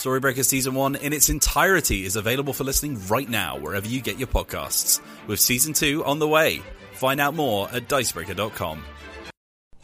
[0.00, 4.18] Storybreaker Season 1 in its entirety is available for listening right now wherever you get
[4.18, 6.62] your podcasts, with Season 2 on the way.
[6.94, 8.82] Find out more at dicebreaker.com.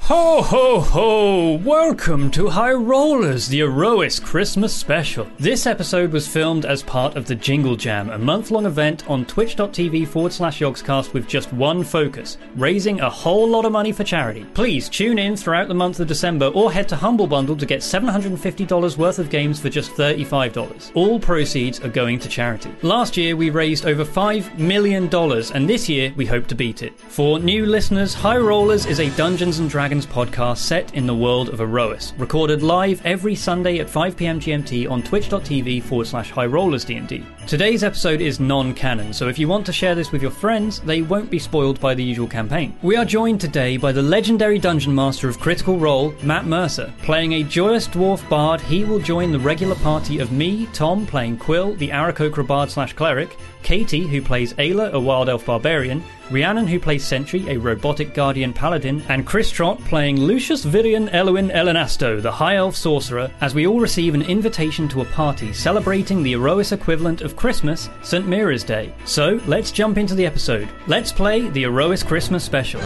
[0.07, 1.57] Ho ho ho!
[1.65, 5.27] Welcome to High Rollers, the Aerois Christmas special.
[5.41, 9.25] This episode was filmed as part of the Jingle Jam, a month long event on
[9.25, 14.05] twitch.tv forward slash yogscast with just one focus raising a whole lot of money for
[14.05, 14.47] charity.
[14.55, 17.81] Please tune in throughout the month of December or head to Humble Bundle to get
[17.81, 20.93] $750 worth of games for just $35.
[20.95, 22.73] All proceeds are going to charity.
[22.83, 26.97] Last year we raised over $5 million, and this year we hope to beat it.
[26.97, 31.49] For new listeners, High Rollers is a Dungeons and Dragons podcast set in the world
[31.49, 36.85] of Aerois, recorded live every Sunday at 5pm GMT on twitch.tv forward slash high rollers
[36.85, 37.25] D&D.
[37.47, 41.01] Today's episode is non-canon, so if you want to share this with your friends, they
[41.01, 42.77] won't be spoiled by the usual campaign.
[42.83, 46.93] We are joined today by the legendary dungeon master of Critical Role, Matt Mercer.
[47.05, 51.39] Playing a joyous dwarf bard, he will join the regular party of me, Tom, playing
[51.39, 53.37] Quill, the Aarakocra bard slash cleric,
[53.67, 56.01] Katie, who plays Ayla, a wild elf barbarian,
[56.31, 61.49] Rhiannon, who plays Sentry, a robotic guardian paladin, and Chris Trott playing Lucius Virion Elwin
[61.49, 66.23] Elenasto, the high elf sorcerer, as we all receive an invitation to a party celebrating
[66.23, 68.29] the Aerois equivalent of Christmas, St.
[68.29, 68.95] Mira's Day.
[69.05, 70.69] So let's jump into the episode.
[70.87, 72.81] Let's play the Aerois Christmas special.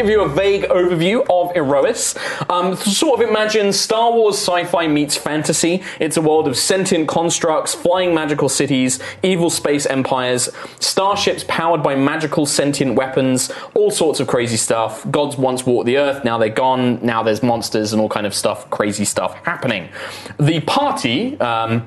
[0.00, 2.16] Give you a vague overview of Aerois,
[2.48, 5.82] um, sort of imagine Star Wars sci-fi meets fantasy.
[6.00, 11.96] It's a world of sentient constructs, flying magical cities, evil space empires, starships powered by
[11.96, 15.04] magical sentient weapons, all sorts of crazy stuff.
[15.10, 16.98] Gods once walked the earth, now they're gone.
[17.04, 19.90] Now there's monsters and all kind of stuff, crazy stuff happening.
[20.38, 21.38] The party.
[21.40, 21.86] Um,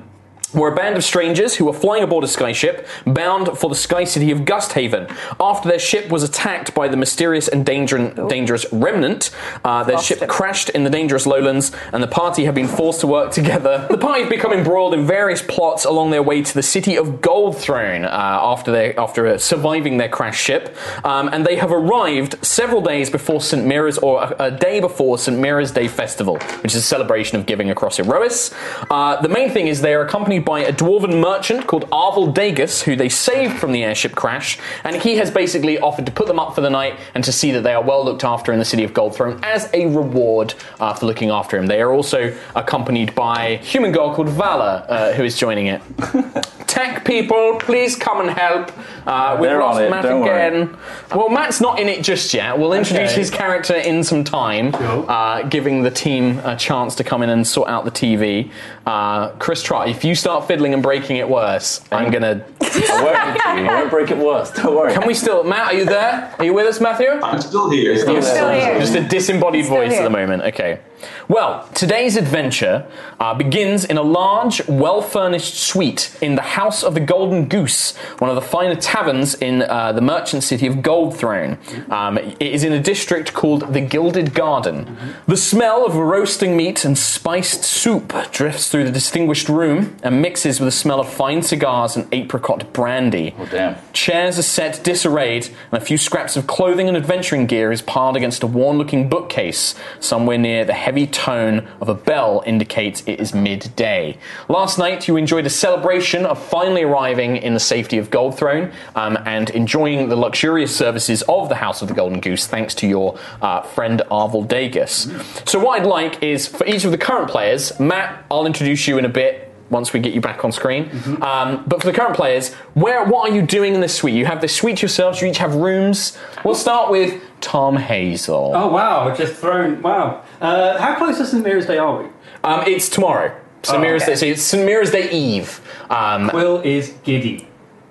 [0.54, 4.04] were a band of strangers who were flying aboard a skyship bound for the sky
[4.04, 5.14] city of Gusthaven.
[5.40, 9.30] After their ship was attacked by the mysterious and danger- dangerous Remnant,
[9.64, 13.00] uh, their Lost ship crashed in the dangerous lowlands, and the party have been forced
[13.00, 13.86] to work together.
[13.90, 17.20] The party have become embroiled in various plots along their way to the city of
[17.20, 22.44] Goldthrone uh, after they after uh, surviving their crash ship, um, and they have arrived
[22.44, 23.64] several days before St.
[23.64, 25.38] Mira's or a, a day before St.
[25.38, 28.52] Mira's Day Festival, which is a celebration of giving across Aerois.
[28.90, 32.82] Uh, the main thing is they are accompanied by a dwarven merchant called Arvel Dagus,
[32.82, 36.38] who they saved from the airship crash, and he has basically offered to put them
[36.38, 38.64] up for the night and to see that they are well looked after in the
[38.64, 41.66] city of Goldthrone as a reward uh, for looking after him.
[41.66, 45.80] They are also accompanied by a human girl called Vala, uh, who is joining it.
[46.66, 48.72] Tech people, please come and help.
[49.06, 50.76] Uh, we've They're lost it, Matt don't again.
[51.14, 52.58] Well, Matt's not in it just yet.
[52.58, 53.20] We'll introduce Okay.
[53.20, 57.46] his character in some time, uh, giving the team a chance to come in and
[57.46, 58.50] sort out the TV.
[58.86, 62.44] Uh, Chris Trott, if you start fiddling and breaking it worse, I'm gonna.
[62.60, 63.16] I won't,
[63.46, 64.50] I won't break it worse.
[64.50, 64.92] Don't worry.
[64.92, 65.72] Can we still, Matt?
[65.72, 66.34] Are you there?
[66.38, 67.08] Are you with us, Matthew?
[67.08, 67.96] I'm still here.
[67.98, 68.78] Still You're there.
[68.80, 70.02] Just a disembodied Still voice at here.
[70.04, 70.42] the moment.
[70.42, 70.80] Okay.
[71.26, 72.86] Well, today's adventure
[73.18, 77.96] uh, begins in a large, well furnished suite in the House of the Golden Goose,
[78.18, 81.56] one of the finer taverns in uh, the merchant city of Goldthrone.
[81.90, 84.98] Um, it is in a district called the Gilded Garden.
[85.26, 90.60] The smell of roasting meat and spiced soup drifts through the distinguished room and mixes
[90.60, 93.34] with the smell of fine cigars and apricot brandy.
[93.38, 93.76] Oh, damn.
[93.94, 98.16] Chairs are set disarrayed, and a few scraps of clothing and adventuring gear is piled
[98.16, 99.74] against a worn looking bookcase.
[100.00, 104.18] Somewhere near the heavy tone of a bell indicates it is midday.
[104.48, 109.16] Last night, you enjoyed a celebration of finally arriving in the safety of Goldthrone um,
[109.24, 113.18] and enjoying the luxurious services of the House of the Golden Goose thanks to your
[113.40, 115.08] uh, friend Arvel Dagus.
[115.48, 118.98] So, what I'd like is for each of the current players, Matt, I'll introduce you
[118.98, 120.90] in a bit once we get you back on screen.
[121.22, 124.14] Um, but for the current players, where what are you doing in this suite?
[124.14, 125.20] You have this suite yourselves.
[125.20, 126.16] You each have rooms.
[126.44, 128.52] We'll start with Tom Hazel.
[128.54, 129.08] Oh wow!
[129.08, 129.82] I've Just thrown.
[129.82, 130.22] Wow.
[130.40, 132.08] Uh, how close to St Mary's Day are we?
[132.42, 133.34] Um, it's tomorrow.
[133.62, 133.78] St.
[133.78, 134.12] Oh, Mary's okay.
[134.12, 134.16] Day.
[134.16, 134.66] So it's St.
[134.66, 135.60] Mary's Day Eve.
[135.90, 137.48] Um, Quill is giddy.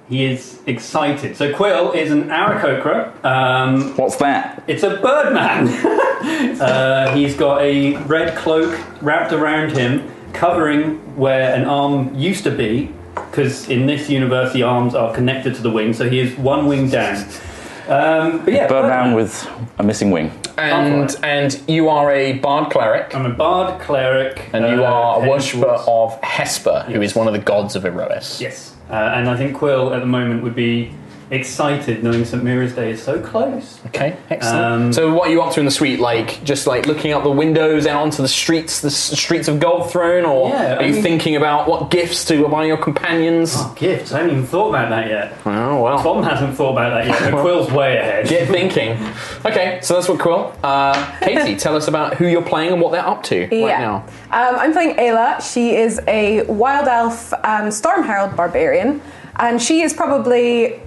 [0.09, 1.35] He is excited.
[1.37, 3.23] So Quill is an Aarakocra.
[3.25, 4.63] Um, What's that?
[4.67, 5.67] it's a birdman.
[6.61, 12.51] uh, he's got a red cloak wrapped around him, covering where an arm used to
[12.51, 12.91] be.
[13.15, 16.65] Because in this universe, the arms are connected to the wing, so he is one
[16.65, 17.23] wing down.
[17.87, 19.47] Um, but yeah, Birdman with
[19.77, 20.31] a missing wing.
[20.57, 25.23] and and you are a bard cleric, I'm a bard cleric, and you uh, are
[25.23, 28.39] a worshipper of Hesper, who is one of the gods of Aerois.
[28.39, 30.93] Yes, uh, and I think Quill at the moment would be
[31.31, 33.79] excited knowing St Mary's Day is so close.
[33.87, 34.63] Okay, excellent.
[34.65, 35.99] Um, so, what are you up to in the suite?
[35.99, 39.59] Like, just like looking out the windows out onto the streets, the s- streets of
[39.59, 42.77] Gold Throne, or Yeah, are I you mean- thinking about what gifts to buy your
[42.77, 43.53] companions?
[43.57, 44.11] Oh, gifts!
[44.11, 45.33] I haven't even thought about that yet.
[45.45, 46.01] Oh well.
[46.03, 47.31] Tom hasn't thought about that yet.
[47.31, 48.27] But Quill's way ahead.
[48.27, 48.97] Get thinking.
[49.45, 50.53] Okay, so that's what Quill.
[50.63, 54.05] Uh, Katie, tell us about who you're playing and what they're up to right now.
[54.31, 55.41] Um, I'm playing Ayla.
[55.53, 59.01] She is a wild elf um, Storm Herald barbarian,
[59.37, 60.79] and she is probably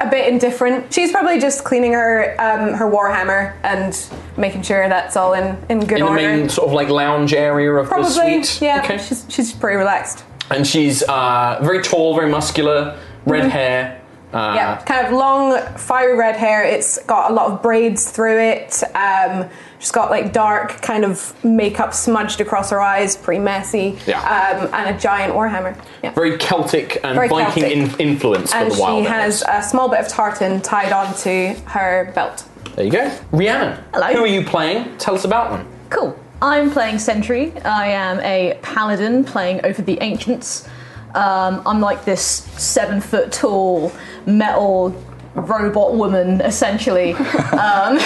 [0.00, 0.92] a bit indifferent.
[0.92, 3.96] She's probably just cleaning her um, her warhammer and
[4.36, 6.18] making sure that's all in, in good order.
[6.18, 8.62] In the main sort of like lounge area of probably, the suite.
[8.62, 8.82] yeah.
[8.82, 8.98] Okay.
[8.98, 10.24] She's, she's pretty relaxed.
[10.50, 14.02] And she's uh, very tall, very muscular, red hair.
[14.34, 16.64] Uh, yeah, kind of long, fiery red hair.
[16.64, 18.82] It's got a lot of braids through it.
[18.96, 19.48] Um,
[19.78, 23.96] she's got like dark kind of makeup smudged across her eyes, pretty messy.
[24.08, 24.18] Yeah.
[24.20, 25.80] Um, and a giant warhammer.
[26.02, 26.10] Yeah.
[26.14, 28.00] Very Celtic and Very Viking Celtic.
[28.00, 31.54] In- influence and for the wild she has a small bit of tartan tied onto
[31.66, 32.44] her belt.
[32.74, 33.16] There you go.
[33.30, 34.12] Rhiannon, Hello.
[34.14, 34.96] who are you playing?
[34.98, 35.68] Tell us about them.
[35.90, 36.18] Cool.
[36.42, 37.56] I'm playing Sentry.
[37.60, 40.68] I am a paladin playing over the ancients.
[41.14, 43.92] Um, I'm like this seven foot tall
[44.26, 44.94] metal
[45.34, 47.12] robot woman, essentially.
[47.52, 47.96] um,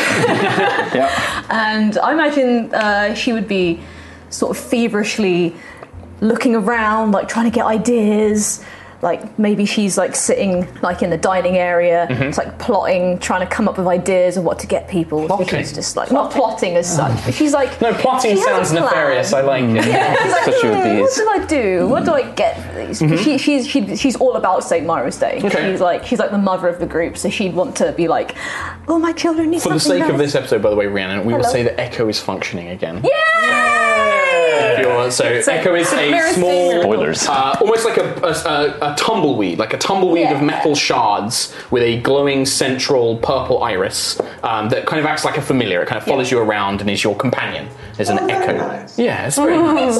[0.95, 1.45] Yeah.
[1.51, 3.81] and I imagine uh, she would be
[4.31, 5.55] sort of feverishly
[6.21, 8.65] looking around, like trying to get ideas.
[9.01, 13.47] Like maybe she's like sitting like in the dining area, it's like plotting, trying to
[13.47, 15.27] come up with ideas of what to get people.
[15.27, 15.47] Plotting.
[15.61, 19.33] She's just like not plotting as such, but she's like No, plotting sounds nefarious.
[19.33, 19.87] I like it.
[19.87, 21.89] Yeah, she's like, "Hmm, what these." do I do?
[21.89, 22.99] What do I get for these?
[23.23, 24.85] She, she's she, she's all about St.
[24.85, 25.41] Myra's Day.
[25.45, 25.71] Okay.
[25.71, 28.35] She's like she's like the mother of the group, so she'd want to be like,
[28.89, 31.35] oh my children need For the sake of this episode, by the way, Rhiannon, we
[31.35, 33.05] will say that Echo is functioning again.
[33.05, 33.98] Yay!
[34.49, 36.83] If you want- So Echo is a small.
[36.83, 37.27] Spoilers.
[37.29, 41.83] uh, almost like a, a, a, a tumbleweed, like a tumbleweed of metal shards with
[41.83, 45.83] a glowing central purple iris um, that kind of acts like a familiar.
[45.83, 47.69] It kind of follows you around and is your companion.
[47.97, 48.87] There's an Echo.
[48.97, 49.99] Yeah, it's very nice.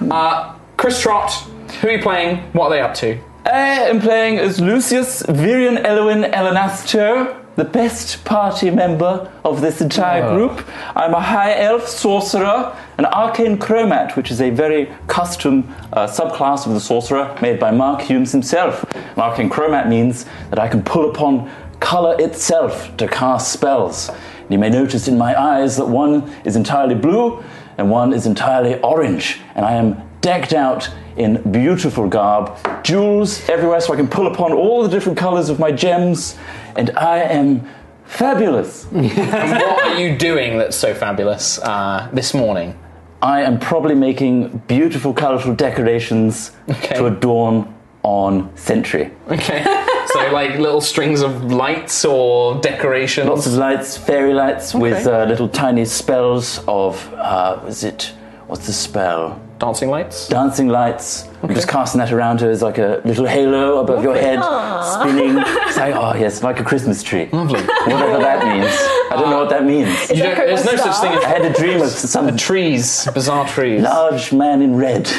[0.10, 1.32] Uh, Chris Trott,
[1.80, 2.38] who are you playing?
[2.52, 3.18] What are they up to?
[3.46, 10.28] I am playing as Lucius Virion Elwin Elenastro, the best party member of this entire
[10.28, 10.66] group.
[10.94, 16.66] I'm a high elf sorcerer, an arcane chromat, which is a very custom uh, subclass
[16.66, 18.84] of the sorcerer made by Mark Hulmes himself.
[18.94, 24.10] An arcane chromat means that I can pull upon color itself to cast spells.
[24.10, 27.42] And you may notice in my eyes that one is entirely blue
[27.78, 33.80] and one is entirely orange, and I am decked out in beautiful garb, jewels everywhere
[33.80, 36.36] so I can pull upon all the different colors of my gems,
[36.76, 37.66] and I am
[38.04, 38.84] fabulous.
[38.92, 42.78] What are you doing that's so fabulous uh, this morning?
[43.22, 46.96] I am probably making beautiful, colorful decorations Okay.
[46.96, 49.10] to adorn on Sentry.
[49.28, 49.64] Okay.
[50.06, 53.28] so, like little strings of lights or decorations?
[53.28, 58.12] Lots of lights, fairy lights, with uh, little tiny spells of, uh, is it,
[58.46, 59.40] what's the spell?
[59.58, 60.28] Dancing lights.
[60.28, 61.28] dancing lights.
[61.42, 64.42] I'm just casting that around her as like a little halo above your head,
[64.84, 65.38] spinning.
[65.66, 67.28] It's like, oh yes, like a Christmas tree.
[67.32, 67.60] Lovely.
[67.62, 68.70] Whatever that means.
[69.10, 70.10] I don't know what that means.
[70.10, 73.48] You don't, there's no such thing I as had a dream of some trees, bizarre
[73.48, 73.82] trees.
[73.82, 75.10] large man in red.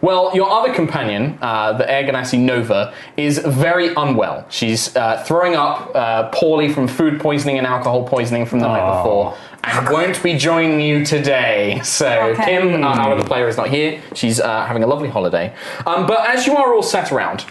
[0.00, 4.44] Well, your other companion, uh, the Air Genasi Nova, is very unwell.
[4.48, 8.98] She's uh, throwing up uh, poorly from food poisoning and alcohol poisoning from the night
[8.98, 11.80] before, and won't be joining you today.
[11.84, 12.44] So Okay.
[12.44, 14.00] Kim, uh, our other player, is not here.
[14.14, 15.54] She's uh, having a lovely holiday.
[15.86, 17.44] Um, but as you are all sat around,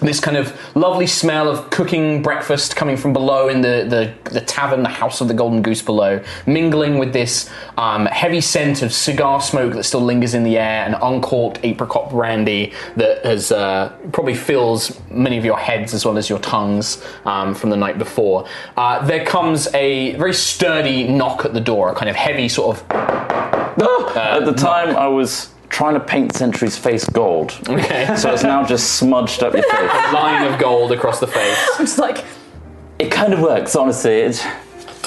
[0.00, 4.40] this kind of lovely smell of cooking breakfast coming from below in the, the, the
[4.40, 8.92] tavern, the House of the Golden Goose below, mingling with this um, heavy scent of
[8.92, 13.88] cigar smoke that still lingers in the air and uncorked apricot brandy that has uh,
[14.12, 17.98] probably fills many of your heads as well as your tongues um, from the night
[17.98, 18.46] before.
[18.76, 22.76] Uh, there comes a very sturdy knock at the door, a kind of heavy sort
[22.76, 22.90] of.
[24.16, 27.58] At the time, I was trying to paint Sentry's face gold.
[27.68, 28.06] Okay.
[28.16, 29.90] So it's now just smudged up your face.
[29.92, 31.58] A line of gold across the face.
[31.78, 32.24] I'm just like,
[32.98, 34.20] It kind of works, honestly.
[34.20, 34.46] It,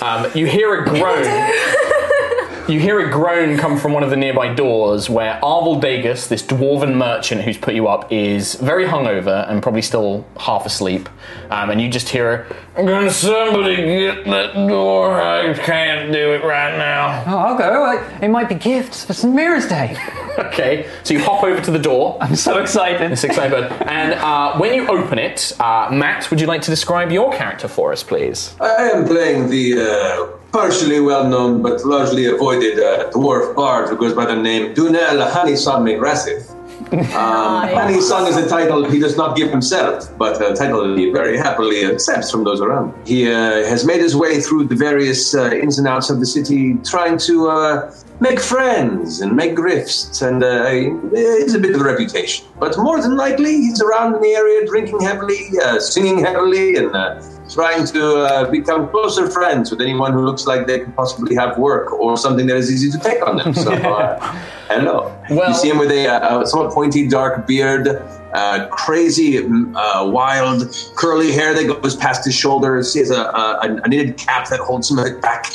[0.01, 1.25] Um, you hear a groan.
[2.69, 6.43] you hear a groan come from one of the nearby doors where Arvel Dagus, this
[6.43, 11.09] dwarven merchant who's put you up, is very hungover and probably still half asleep.
[11.49, 12.45] Um, and you just hear,
[12.85, 15.19] Can somebody get that door?
[15.21, 17.23] I can't do it right now.
[17.27, 18.07] Oh, I'll go.
[18.21, 19.33] It might be gifts for St.
[19.33, 19.97] Mary's Day.
[20.39, 22.17] Okay, so you hop over to the door.
[22.21, 23.11] I'm so excited.
[23.11, 23.65] It's excited.
[23.81, 27.67] And uh, when you open it, uh, Matt, would you like to describe your character
[27.67, 28.55] for us, please?
[28.61, 34.13] I am playing the uh, partially well-known but largely avoided uh, dwarf bard who goes
[34.13, 36.48] by the name Dunel Hanisong Rasith.
[36.91, 41.37] Um, song is a title he does not give himself, but a title he very
[41.37, 42.93] happily accepts from those around.
[43.07, 46.25] He uh, has made his way through the various uh, ins and outs of the
[46.25, 50.87] city, trying to uh, make friends and make grifts, and uh, he
[51.55, 52.45] a bit of a reputation.
[52.59, 56.95] But more than likely, he's around in the area drinking heavily, uh, singing heavily, and
[56.95, 61.35] uh, trying to uh, become closer friends with anyone who looks like they could possibly
[61.35, 63.53] have work or something that is easy to take on them.
[63.53, 64.19] So, uh,
[64.67, 65.15] hello.
[65.29, 67.87] Well- you see him with a uh, somewhat pointy, dark beard,
[68.33, 72.93] uh, crazy, mm, uh, wild, curly hair that goes past his shoulders.
[72.93, 75.51] He has a, a, a knitted cap that holds him back.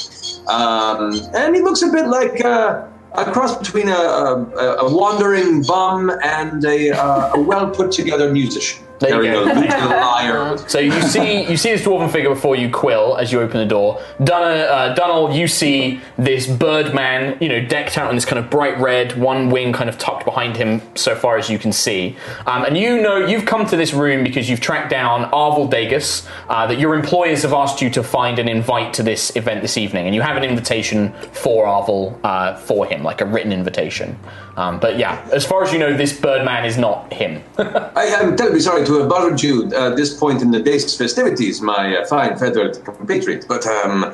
[0.48, 5.62] Um, and he looks a bit like uh, a cross between a, a, a wandering
[5.62, 8.83] bum and a, uh, a well put together musician.
[9.00, 9.42] There you Carrying go.
[9.42, 10.58] a lute and a lyre.
[10.68, 13.66] So you see, you see this dwarven figure before you, Quill, as you open the
[13.66, 14.00] door.
[14.22, 18.50] Dunna, uh, Dunnell, you see this Birdman, you know, decked out in this kind of
[18.50, 22.16] bright red, one wing kind of tucked behind him, so far as you can see.
[22.46, 26.26] Um, and you know you've come to this room because you've tracked down Arvel Dagus,
[26.48, 29.76] uh, that your employers have asked you to find an invite to this event this
[29.76, 34.18] evening, and you have an invitation for Arvel uh, for him, like a written invitation.
[34.56, 37.42] Um, but yeah, as far as you know, this Birdman is not him.
[37.58, 41.60] I am terribly sorry to have bothered you at this point in the day's festivities,
[41.60, 44.12] my uh, fine feathered compatriot, but um,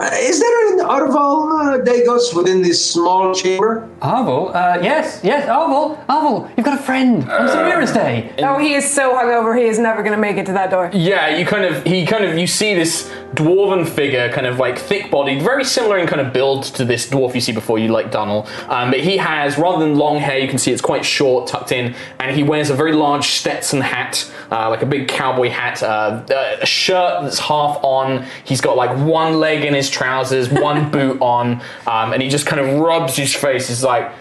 [0.00, 3.86] uh, is there an Arvel uh, Dagus within this small chamber?
[4.00, 4.48] Arvel?
[4.54, 6.02] Uh, yes, yes, Arvel.
[6.06, 7.62] Arvel, you've got a friend on St.
[7.64, 8.34] Mary's Day.
[8.38, 10.90] Oh, he is so hungover, he is never going to make it to that door.
[10.94, 14.78] Yeah, you kind of he kind of you see this dwarven figure, kind of like
[14.78, 18.10] thick-bodied, very similar in kind of build to this dwarf you see before you, like
[18.10, 18.46] Dunnell.
[18.68, 21.72] Um, but he has rather than long hair, you can see it's quite short, tucked
[21.72, 25.82] in, and he wears a very large Stetson hat, uh, like a big cowboy hat,
[25.82, 26.24] uh,
[26.60, 28.26] a shirt that's half on.
[28.44, 32.46] He's got like one leg in his trousers, one boot on, um, and he just
[32.46, 33.68] kind of rubs his face.
[33.68, 34.12] He's like.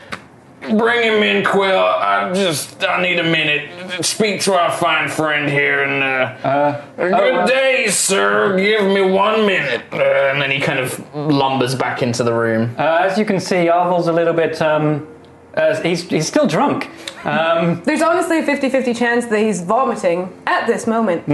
[0.61, 1.79] Bring him in, Quill.
[1.79, 4.03] I just, I need a minute.
[4.05, 8.57] Speak to our fine friend here and, uh, uh good uh, day, sir.
[8.57, 9.83] Give me one minute.
[9.91, 12.75] Uh, and then he kind of lumbers back into the room.
[12.77, 14.61] Uh, as you can see, Arvel's a little bit.
[14.61, 15.07] Um,
[15.55, 16.89] uh, he's, he's still drunk.
[17.25, 21.25] Um, There's honestly a 50 50 chance that he's vomiting at this moment.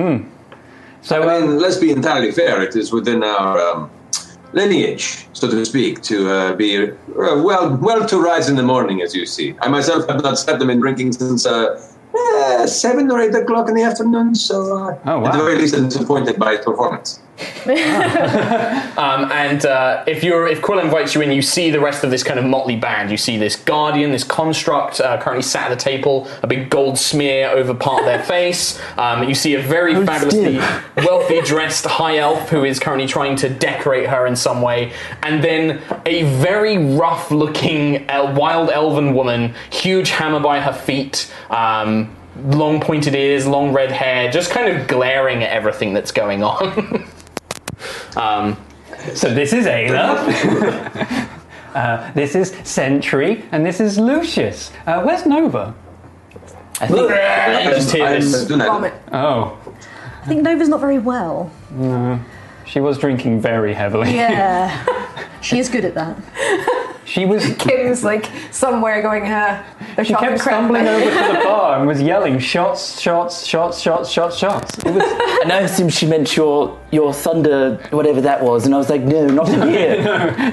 [1.01, 2.61] so, I um, mean, let's be entirely fair.
[2.61, 3.89] It is within our um,
[4.53, 9.01] lineage, so to speak, to uh, be uh, well well to rise in the morning,
[9.01, 9.55] as you see.
[9.61, 11.81] I myself have not stepped them in drinking since uh,
[12.15, 14.35] eh, seven or eight o'clock in the afternoon.
[14.35, 15.25] So, uh, Oh, wow.
[15.27, 17.19] at the very least, I'm disappointed by his performance.
[18.95, 22.11] Um, and uh, if you're if Quill invites you in, you see the rest of
[22.11, 23.11] this kind of motley band.
[23.11, 26.97] You see this guardian, this construct, uh, currently sat at a table, a big gold
[26.97, 28.79] smear over part of their face.
[28.97, 30.57] Um, you see a very fabulously
[31.05, 35.43] wealthy dressed high elf who is currently trying to decorate her in some way, and
[35.43, 41.31] then a very rough looking wild elven woman, huge hammer by her feet.
[41.49, 46.43] Um, Long pointed ears, long red hair, just kind of glaring at everything that's going
[46.43, 47.07] on.
[48.15, 48.57] Um,
[49.13, 51.31] so this is Ayla.
[51.75, 54.71] Uh, this is Sentry, and this is Lucius.
[54.87, 55.75] Uh, where's Nova?
[56.79, 58.45] I think You just hear I'm this.
[58.45, 58.65] Dunel.
[58.65, 58.93] Vomit.
[59.11, 59.59] Oh,
[60.23, 61.51] I think Nova's not very well.
[61.71, 62.17] no.
[62.65, 64.15] She was drinking very heavily.
[64.15, 64.71] Yeah.
[65.41, 66.17] she is good at that.
[67.05, 67.45] She was.
[67.59, 69.63] Kim's like somewhere going, uh,
[70.03, 70.39] She kept crap.
[70.41, 74.77] stumbling over to the bar and was yelling shots, shots, shots, shots, shots, shots.
[74.79, 75.03] It was
[75.43, 79.01] and I assumed she meant your your thunder, whatever that was, and I was like,
[79.01, 80.01] no, not in here,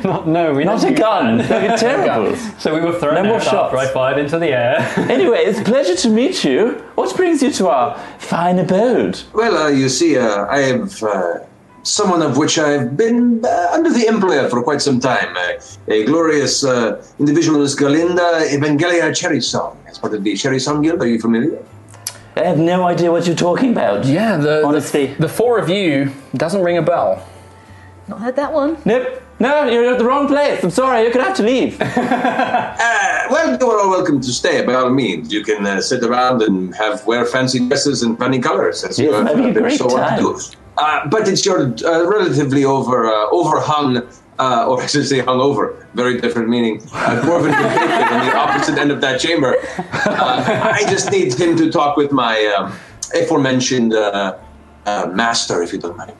[0.04, 1.38] not no, we not a gun.
[1.38, 1.48] that.
[1.48, 2.36] That'd be terrible.
[2.58, 3.54] So we were thrown No more out shots.
[3.74, 4.76] after I fired into the air.
[5.10, 6.72] anyway, it's a pleasure to meet you.
[6.96, 9.20] What brings you to our fine abode?
[9.32, 11.38] Well, uh, you see, uh, I have uh,
[11.82, 15.36] someone of which I've been uh, under the employ for quite some time.
[15.36, 19.76] Uh, a glorious uh, individual is Galinda Evangelia Cherry Song.
[19.86, 21.58] As part of the Cherry Song Guild, are you familiar?
[22.36, 24.06] I have no idea what you're talking about.
[24.06, 25.06] Yeah, the, Honestly.
[25.14, 27.26] the the four of you doesn't ring a bell.
[28.08, 28.78] Not heard that one.
[28.84, 29.20] Nope.
[29.38, 30.62] No, you're at the wrong place.
[30.62, 31.80] I'm sorry, you're gonna have to leave.
[32.84, 35.32] Uh, well, you are all welcome to stay, by all means.
[35.32, 39.10] You can uh, sit around and have wear fancy dresses and funny colors, as you
[39.10, 40.18] Yes, have that'd been so wont time.
[40.18, 40.56] to do.
[40.78, 43.98] Uh, but it's your uh, relatively over uh, overhung,
[44.38, 48.78] uh, or I should say hungover, very different meaning, uh, dwarven compatriot on the opposite
[48.78, 49.56] end of that chamber.
[49.78, 52.72] Uh, I just need him to talk with my um,
[53.14, 54.38] aforementioned uh,
[54.86, 56.12] uh, master, if you don't mind.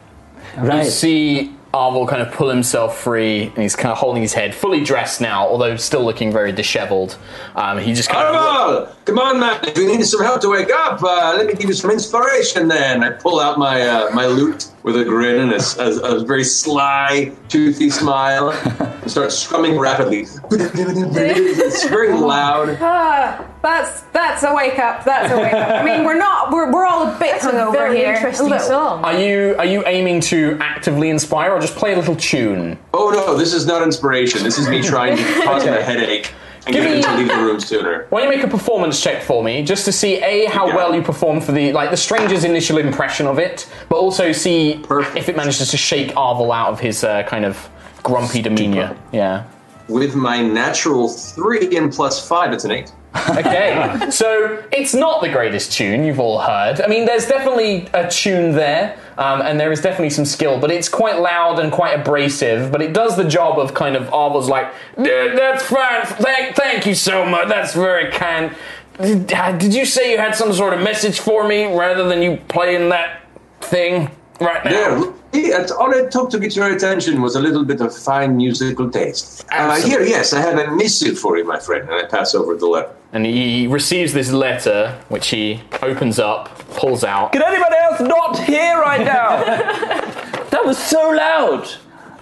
[0.56, 0.86] You Right.
[0.86, 4.84] see Arvel kind of pull himself free, and he's kind of holding his head, fully
[4.84, 7.16] dressed now, although still looking very dishevelled.
[7.56, 8.34] Um, he just kind of.
[8.34, 9.58] Arvel, come on, man!
[9.64, 12.68] If you need some help to wake up, uh, let me give you some inspiration.
[12.68, 17.32] Then I pull out my uh, my lute with a grin and a very sly,
[17.48, 20.26] toothy smile, and start strumming rapidly.
[20.50, 22.78] it's very loud.
[22.94, 25.04] Ah, that's that's a wake up.
[25.04, 25.68] That's a wake up.
[25.70, 26.50] I mean, we're not.
[26.52, 28.12] We're, we're all a bit That's a very here.
[28.12, 28.66] interesting Little.
[28.66, 29.04] song.
[29.04, 32.78] Are you are you aiming to actively inspire, or just play a little tune?
[32.92, 34.42] Oh no, this is not inspiration.
[34.42, 36.32] This is me trying to cause him a headache
[36.66, 38.06] and Give get him me- to leave the room sooner.
[38.10, 40.76] Why don't you make a performance check for me, just to see a how Yeah.
[40.76, 44.80] well you perform for the like the stranger's initial impression of it, but also see
[44.86, 45.16] Perfect.
[45.16, 47.68] if it manages to shake Arvel out of his uh, kind of
[48.02, 48.96] grumpy demeanor.
[49.12, 49.44] Yeah.
[49.88, 52.92] With my natural three and plus five, it's an eight.
[53.32, 56.80] Okay, so it's not the greatest tune you've all heard.
[56.80, 60.70] I mean, there's definitely a tune there, um, and there is definitely some skill, but
[60.70, 62.72] it's quite loud and quite abrasive.
[62.72, 66.06] But it does the job of kind of Arvel's like, "Yeah, that's fine.
[66.06, 67.48] Thank, thank you so much.
[67.48, 68.54] That's very kind.
[69.00, 72.38] Did, did you say you had some sort of message for me rather than you
[72.48, 73.22] playing that
[73.60, 74.10] thing
[74.40, 74.70] right now?
[74.70, 78.36] There, yeah, all it took to get your attention was a little bit of fine
[78.36, 79.44] musical taste.
[79.50, 80.06] Uh, Absolutely.
[80.06, 82.66] here, yes, I have a missive for you, my friend, and I pass over the
[82.66, 82.90] letter.
[83.12, 87.32] And he receives this letter, which he opens up, pulls out.
[87.32, 89.44] Can anybody else not hear right now?
[90.50, 91.68] that was so loud.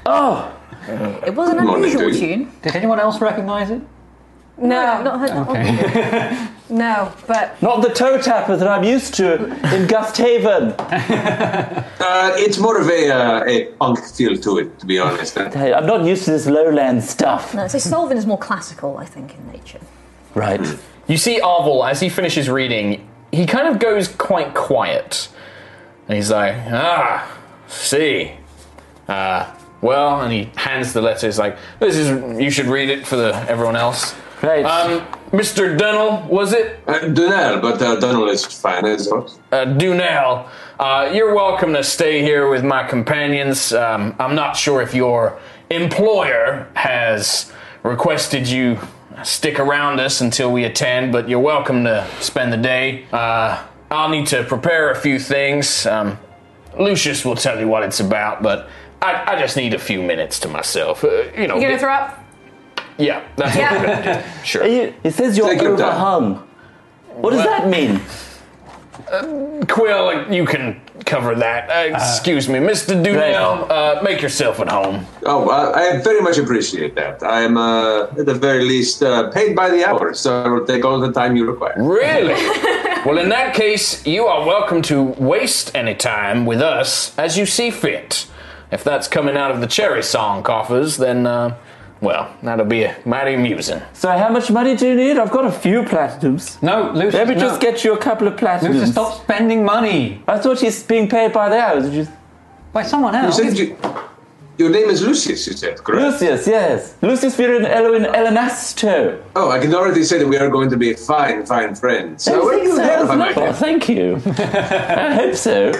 [0.07, 0.53] Oh,
[1.27, 2.19] It was an morning, unusual dude.
[2.21, 2.53] tune.
[2.63, 3.83] Did anyone else recognise it?
[4.59, 6.50] No, Not heard that one.
[6.71, 10.77] No, but not the toe tapper that I'm used to in Gusthaven.
[12.01, 15.35] Uh, it's more of a, uh, a punk feel to it, to be honest.
[15.37, 17.55] Hey, I'm not used to this lowland stuff.
[17.55, 19.81] No, so Solvin is more classical, I think, in nature.
[20.35, 20.61] Right.
[21.07, 25.29] You see Arvel, as he finishes reading, he kind of goes quite quiet.
[26.09, 28.33] And he's like, ah, see.
[29.07, 31.27] Uh, well, and he hands the letter.
[31.27, 34.15] He's like, this is, you should read it for the, everyone else.
[34.43, 34.65] Right.
[34.65, 35.77] Um, Mr.
[35.79, 36.81] Dunnell, was it?
[36.87, 39.39] Uh, Dunel, but uh, Dunel is fine, I suppose.
[39.53, 40.49] Uh, Dunell,
[40.79, 43.73] uh, you're welcome to stay here with my companions.
[43.73, 48.79] Um, I'm not sure if your employer has requested you
[49.23, 53.05] stick around us until we attend, but you're welcome to spend the day.
[53.13, 55.85] Uh, I'll need to prepare a few things.
[55.85, 56.19] Um,
[56.79, 58.69] Lucius will tell you what it's about, but
[59.03, 61.05] I, I just need a few minutes to myself.
[61.05, 62.25] Uh, you know, you gonna throw up?
[63.01, 64.45] Yeah, that's what we're gonna do.
[64.45, 64.63] Sure.
[64.63, 65.93] Are you- It says you're Take your time.
[65.93, 66.43] overhung.
[67.17, 68.01] What does that mean?
[69.67, 71.69] Quill, you can cover that.
[71.71, 72.95] Uh, excuse me, Mr.
[73.03, 75.07] Dunell, uh, make yourself at home.
[75.25, 77.23] Oh, well, I very much appreciate that.
[77.23, 80.65] I am, uh, at the very least, uh, paid by the hour, so I will
[80.67, 81.75] take all the time you require.
[81.77, 82.35] Really?
[83.05, 87.47] well, in that case, you are welcome to waste any time with us as you
[87.47, 88.27] see fit.
[88.71, 91.57] If that's coming out of the cherry song coffers, then, uh,
[92.01, 93.81] well, that'll be mighty amusing.
[93.93, 95.19] So how much money do you need?
[95.19, 96.63] I've got a few platinums.
[96.63, 97.15] No, Lucius.
[97.15, 97.41] Let me no.
[97.41, 98.69] just get you a couple of platinums.
[98.75, 101.81] Lucius, stop spending money I thought he's being paid by the hour.
[101.81, 102.09] Did you...
[102.73, 103.37] by someone You else.
[103.37, 103.77] said you,
[104.57, 106.21] your name is Lucius, you said, correct?
[106.21, 106.95] Lucius, yes.
[107.03, 109.23] Lucius Viren Elwin Elenasto.
[109.37, 112.25] Oh, I can already say that we are going to be fine, fine friends.
[112.25, 112.83] So I where think you so.
[112.83, 114.17] headed, if I might Oh, thank you.
[114.27, 115.73] I hope so.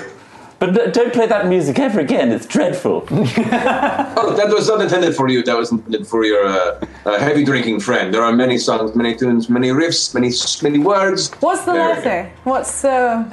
[0.61, 2.31] But don't play that music ever again.
[2.33, 3.07] It's dreadful.
[4.23, 5.43] Oh, that was not intended for you.
[5.43, 8.13] That was intended for your uh, uh, heavy drinking friend.
[8.13, 10.31] There are many songs, many tunes, many riffs, many
[10.63, 11.31] many words.
[11.41, 12.33] What's the Very- letter?
[12.45, 13.27] What's so,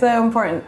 [0.00, 0.64] so important?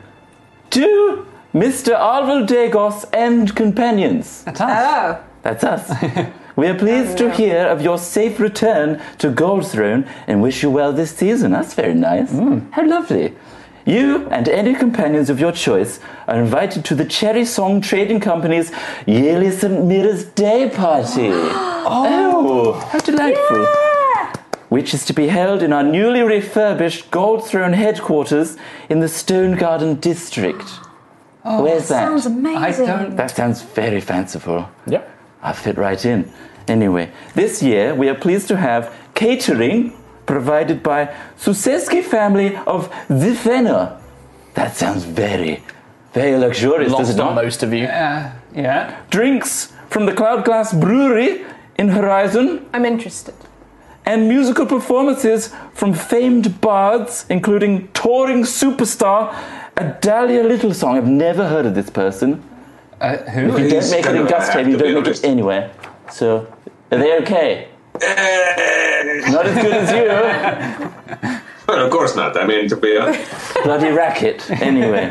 [0.72, 1.94] to Mr.
[1.98, 4.42] Arvel Dagus and companions.
[4.44, 4.70] That's us.
[4.70, 6.32] Oh, That's us.
[6.54, 10.68] We are pleased to hear of your safe return to Gold Throne and wish you
[10.70, 11.52] well this season.
[11.52, 12.30] That's very nice.
[12.72, 13.34] How lovely.
[13.84, 18.70] You and any companions of your choice are invited to the Cherry Song Trading Company's
[19.06, 19.84] yearly St.
[19.84, 21.30] Mira's Day Party.
[21.32, 23.66] oh, how delightful.
[24.68, 28.56] Which is to be held in our newly refurbished Gold Throne headquarters
[28.88, 30.64] in the Stone Garden District.
[31.44, 32.06] Oh, Where's that?
[32.06, 32.62] Sounds amazing.
[32.62, 33.16] I don't.
[33.16, 34.70] That sounds very fanciful.
[34.86, 35.10] Yep.
[35.42, 36.32] I fit right in.
[36.68, 39.92] Anyway, this year we are pleased to have catering
[40.36, 41.00] provided by
[41.38, 44.00] Suseski family of Zifena.
[44.54, 45.62] That sounds very,
[46.14, 47.44] very luxurious, does it on not?
[47.44, 47.84] most of you.
[47.84, 48.96] Uh, yeah.
[49.10, 51.44] Drinks from the Cloud Glass Brewery
[51.76, 53.34] in Horizon I'm interested.
[54.06, 55.40] and musical performances
[55.74, 59.20] from famed bards, including touring superstar
[59.76, 60.96] Adalia Littlesong.
[60.96, 62.42] I've never heard of this person.
[63.00, 63.40] Uh, who?
[63.40, 65.16] If you don't make it kind in of Gustave, you have to be don't make
[65.16, 65.70] it anywhere.
[66.10, 66.28] So,
[66.90, 67.68] are they okay?
[68.00, 69.30] Eh.
[69.30, 71.40] Not as good as you.
[71.68, 72.36] Well, of course not.
[72.36, 73.54] I mean, to be honest.
[73.62, 74.50] Bloody racket.
[74.50, 75.08] Anyway,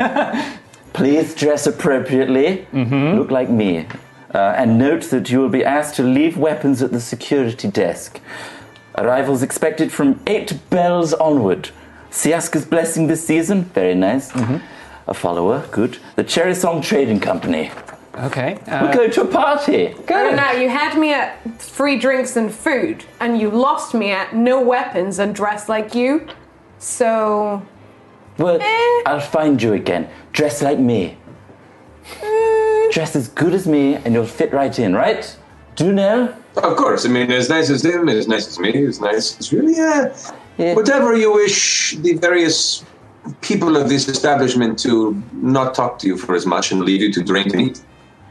[0.92, 2.66] please dress appropriately.
[2.72, 3.18] Mm-hmm.
[3.18, 3.86] Look like me.
[4.34, 8.20] Uh, and note that you will be asked to leave weapons at the security desk.
[8.96, 11.70] Arrivals expected from eight bells onward.
[12.10, 14.32] Siaska's blessing this season, very nice.
[14.32, 14.58] Mm-hmm.
[15.08, 15.98] A follower, good.
[16.16, 17.70] The Cherry Song Trading Company.
[18.18, 18.58] Okay.
[18.66, 19.88] We're Uh, going to a party.
[19.88, 24.10] I don't know, you had me at free drinks and food, and you lost me
[24.10, 26.26] at no weapons and dressed like you.
[26.78, 27.62] So,
[28.38, 29.02] Well, Eh.
[29.06, 30.08] I'll find you again.
[30.32, 31.16] Dress like me.
[32.90, 35.36] Dress as good as me, and you'll fit right in, right?
[35.76, 36.32] Do you know?
[36.56, 37.06] Of course.
[37.06, 40.08] I mean, as nice as him, as nice as me, as nice as really, uh,
[40.58, 40.74] Yeah.
[40.74, 42.84] whatever you wish the various
[43.40, 47.12] people of this establishment to not talk to you for as much and leave you
[47.12, 47.80] to drink and eat.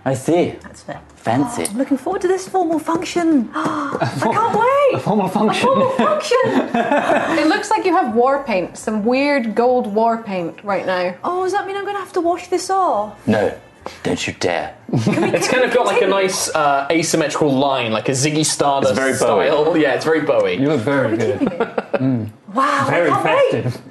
[0.03, 0.51] I see.
[0.63, 0.99] That's fair.
[1.15, 1.65] Fancy.
[1.67, 3.49] I'm looking forward to this formal function.
[3.53, 4.99] I can't wait.
[4.99, 5.63] A formal function.
[5.63, 6.39] A formal function.
[7.37, 11.15] it looks like you have war paint, some weird gold war paint right now.
[11.23, 13.27] Oh, does that mean I'm going to have to wash this off?
[13.27, 13.55] No,
[14.03, 14.75] don't you dare.
[14.93, 18.99] It's kind of got like a nice uh, asymmetrical line, like a Ziggy Stardust It's
[18.99, 19.47] very Bowie.
[19.47, 19.77] style.
[19.83, 20.55] Yeah, it's very Bowie.
[20.55, 21.39] you look very good.
[22.53, 23.81] Wow, Very I festive.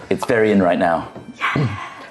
[0.10, 1.08] It's very in right now.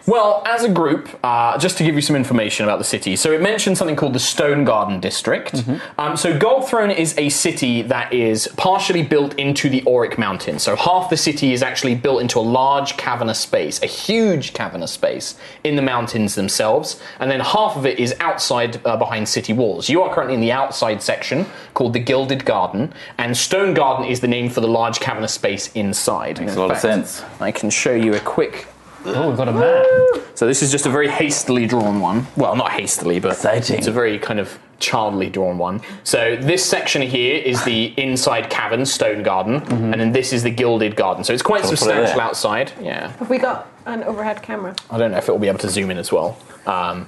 [0.09, 3.31] Well, as a group, uh, just to give you some information about the city, so
[3.31, 5.63] it mentioned something called the Stone Garden District.
[5.99, 10.63] Um, so Gold Throne is a city that is partially built into the Auric Mountains.
[10.63, 14.91] So half the city is actually built into a large cavernous space, a huge cavernous
[14.91, 19.53] space in the mountains themselves, and then half of it is outside uh, behind city
[19.53, 19.89] walls.
[19.89, 21.45] You are currently in the outside section
[21.75, 25.71] called the Gilded Garden, and Stone Garden is the name for the large cavernous space
[25.73, 26.39] inside.
[26.39, 27.21] Makes In a lot of sense.
[27.39, 28.65] I can show you a quick
[29.05, 30.35] Oh, we've got a map.
[30.35, 32.27] so this is just a very hastily drawn one.
[32.35, 33.77] Well, not hastily, but Exciting.
[33.77, 35.81] it's a very kind of childly drawn one.
[36.03, 40.49] So this section here is the inside cavern, stone garden, and then this is the
[40.51, 41.23] gilded garden.
[41.23, 42.23] So it's quite Shall we put it substantial there?
[42.25, 42.71] outside.
[42.81, 44.75] Yeah, Have we got an overhead camera?
[44.89, 46.37] I don't know if it will be able to zoom in as well.
[46.65, 47.07] Um,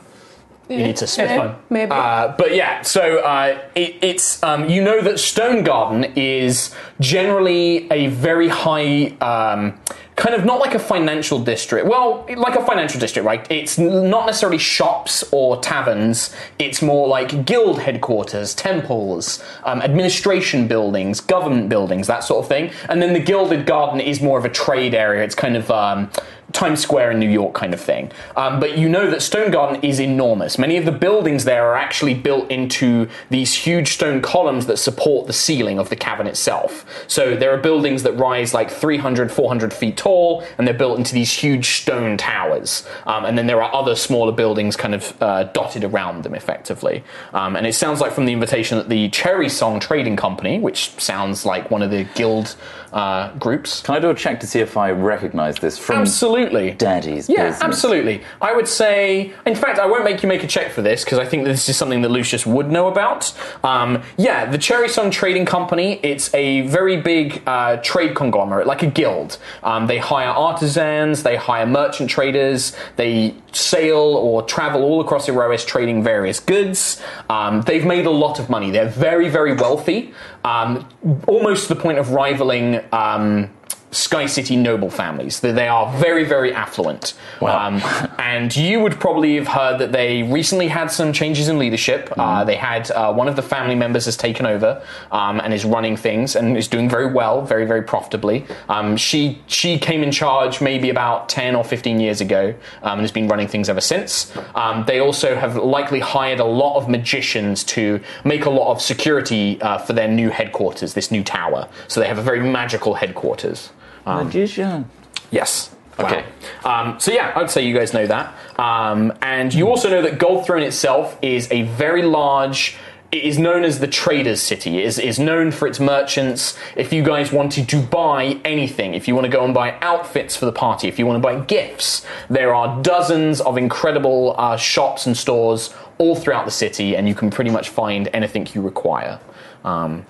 [0.69, 1.25] you need to spin.
[1.29, 1.55] It's fine.
[1.69, 1.91] Maybe.
[1.91, 7.91] Uh, but yeah, so uh, it, it's um, you know that Stone Garden is generally
[7.91, 9.07] a very high.
[9.19, 9.77] Um,
[10.21, 11.87] Kind of not like a financial district.
[11.87, 13.43] Well, like a financial district, right?
[13.49, 16.31] It's not necessarily shops or taverns.
[16.59, 22.69] It's more like guild headquarters, temples, um, administration buildings, government buildings, that sort of thing.
[22.87, 25.23] And then the Gilded Garden is more of a trade area.
[25.23, 26.11] It's kind of um,
[26.53, 28.11] Times Square in New York kind of thing.
[28.35, 30.57] Um, but you know that Stone Garden is enormous.
[30.57, 35.27] Many of the buildings there are actually built into these huge stone columns that support
[35.27, 36.85] the ceiling of the cavern itself.
[37.07, 41.13] So there are buildings that rise like 300, 400 feet tall, and they're built into
[41.13, 42.87] these huge stone towers.
[43.05, 47.03] Um, and then there are other smaller buildings kind of uh, dotted around them effectively.
[47.33, 50.89] Um, and it sounds like from the invitation that the Cherry Song Trading Company, which
[50.99, 52.55] sounds like one of the guild
[52.93, 56.71] uh, groups, Can I do a check to see if I recognize this from Absolutely.
[56.71, 57.61] Daddy's Yeah, business?
[57.63, 58.21] absolutely.
[58.41, 61.17] I would say, in fact, I won't make you make a check for this because
[61.19, 63.33] I think this is something that Lucius would know about.
[63.63, 68.83] Um, yeah, the Cherry Song Trading Company, it's a very big uh, trade conglomerate, like
[68.83, 69.37] a guild.
[69.63, 75.65] Um, they hire artisans, they hire merchant traders, they sail or travel all across Aerois
[75.65, 77.01] trading various goods.
[77.29, 78.71] Um, they've made a lot of money.
[78.71, 80.87] They're very, very wealthy, um,
[81.27, 82.81] almost to the point of rivaling.
[82.91, 83.49] Um,
[83.91, 85.41] Sky City noble families.
[85.41, 87.13] They are very, very affluent.
[87.41, 87.81] Um,
[88.17, 92.11] and you would probably have heard that they recently had some changes in leadership.
[92.17, 95.65] Uh, they had uh, one of the family members has taken over um, and is
[95.65, 98.45] running things and is doing very well, very, very profitably.
[98.69, 103.01] Um, she she came in charge maybe about ten or fifteen years ago um, and
[103.01, 104.31] has been running things ever since.
[104.55, 108.81] Um, they also have likely hired a lot of magicians to make a lot of
[108.81, 111.67] security uh, for their new headquarters, this new tower.
[111.89, 113.71] So they have a very magical headquarters.
[114.05, 114.89] Um, Magician.
[115.31, 115.75] Yes.
[115.99, 116.25] Okay.
[116.63, 120.01] Um, so yeah, I would say you guys know that, um, and you also know
[120.01, 122.77] that Gold Throne itself is a very large.
[123.11, 124.79] It is known as the traders' city.
[124.79, 126.57] It is, is known for its merchants.
[126.77, 130.37] If you guys wanted to buy anything, if you want to go and buy outfits
[130.37, 134.55] for the party, if you want to buy gifts, there are dozens of incredible uh,
[134.55, 138.61] shops and stores all throughout the city, and you can pretty much find anything you
[138.61, 139.19] require.
[139.65, 140.05] Um,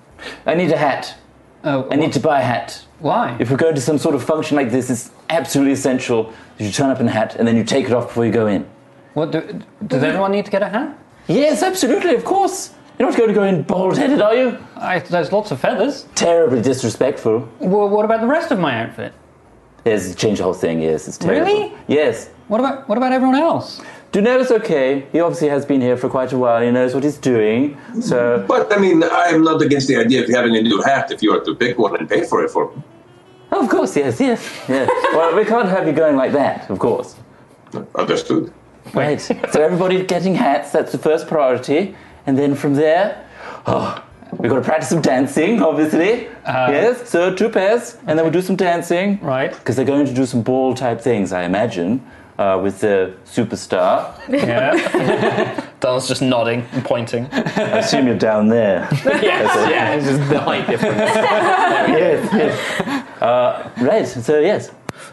[0.46, 1.16] I need a hat.
[1.64, 2.84] Oh, I need to buy a hat.
[3.02, 3.36] Why?
[3.40, 6.70] If we go to some sort of function like this, it's absolutely essential that you
[6.70, 8.64] turn up in a hat and then you take it off before you go in.
[9.14, 10.96] What do, does everyone need to get a hat?
[11.26, 12.72] Yes, absolutely, of course.
[12.98, 14.58] You're not going to go in bald headed, are you?
[14.76, 16.06] I, there's lots of feathers.
[16.14, 17.48] Terribly disrespectful.
[17.58, 19.12] Well, what about the rest of my outfit?
[19.84, 21.44] Yes, change the whole thing, yes, it's terrible.
[21.44, 21.72] Really?
[21.88, 22.30] Yes.
[22.46, 23.80] What about what about everyone else?
[24.12, 25.06] Dunel's okay.
[25.10, 26.62] He obviously has been here for quite a while.
[26.62, 27.78] He knows what he's doing.
[28.00, 31.22] So, But I mean, I'm not against the idea of having a new hat if
[31.22, 32.82] you are to pick one and pay for it for me.
[33.62, 34.88] Of course, yes, yes, yes.
[35.12, 37.16] well, we can't have you going like that, of course.
[37.94, 38.52] Understood.
[38.92, 39.20] Right.
[39.20, 40.72] so everybody getting hats.
[40.72, 41.94] That's the first priority,
[42.26, 43.26] and then from there,
[43.66, 44.04] oh,
[44.38, 46.28] we've got to practice some dancing, obviously.
[46.44, 47.08] yes.
[47.08, 49.20] So two pairs, and then we'll do some dancing.
[49.20, 49.52] Right.
[49.52, 52.04] Because they're going to do some ball type things, I imagine,
[52.38, 54.14] uh, with the superstar.
[54.28, 55.68] Yeah.
[55.80, 57.26] Donald's just nodding and pointing.
[57.32, 58.88] I assume you're down there.
[59.04, 60.96] yes, yeah, it's just the height difference.
[60.98, 63.01] yes, yes.
[63.22, 64.06] Uh, right.
[64.06, 64.70] So yes.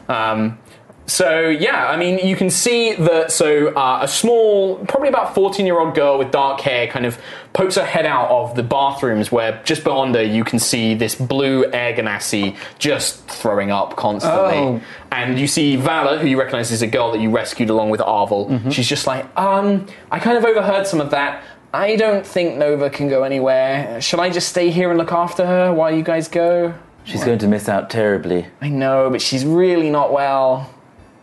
[0.07, 0.57] Um,
[1.05, 3.31] so yeah, I mean, you can see that.
[3.31, 7.17] So uh, a small, probably about fourteen-year-old girl with dark hair, kind of
[7.53, 11.15] pokes her head out of the bathrooms, where just beyond her you can see this
[11.15, 14.57] blue air genasi just throwing up constantly.
[14.57, 14.81] Oh.
[15.11, 18.01] And you see Vala, who you recognise is a girl that you rescued along with
[18.01, 18.71] Arvel.
[18.71, 21.43] She's just like, um, I kind of overheard some of that.
[21.73, 23.99] I don't think Nova can go anywhere.
[24.01, 26.75] Shall I just stay here and look after her while you guys go?
[27.09, 28.45] She's going to miss out terribly.
[28.61, 30.69] I know, but she's really not well.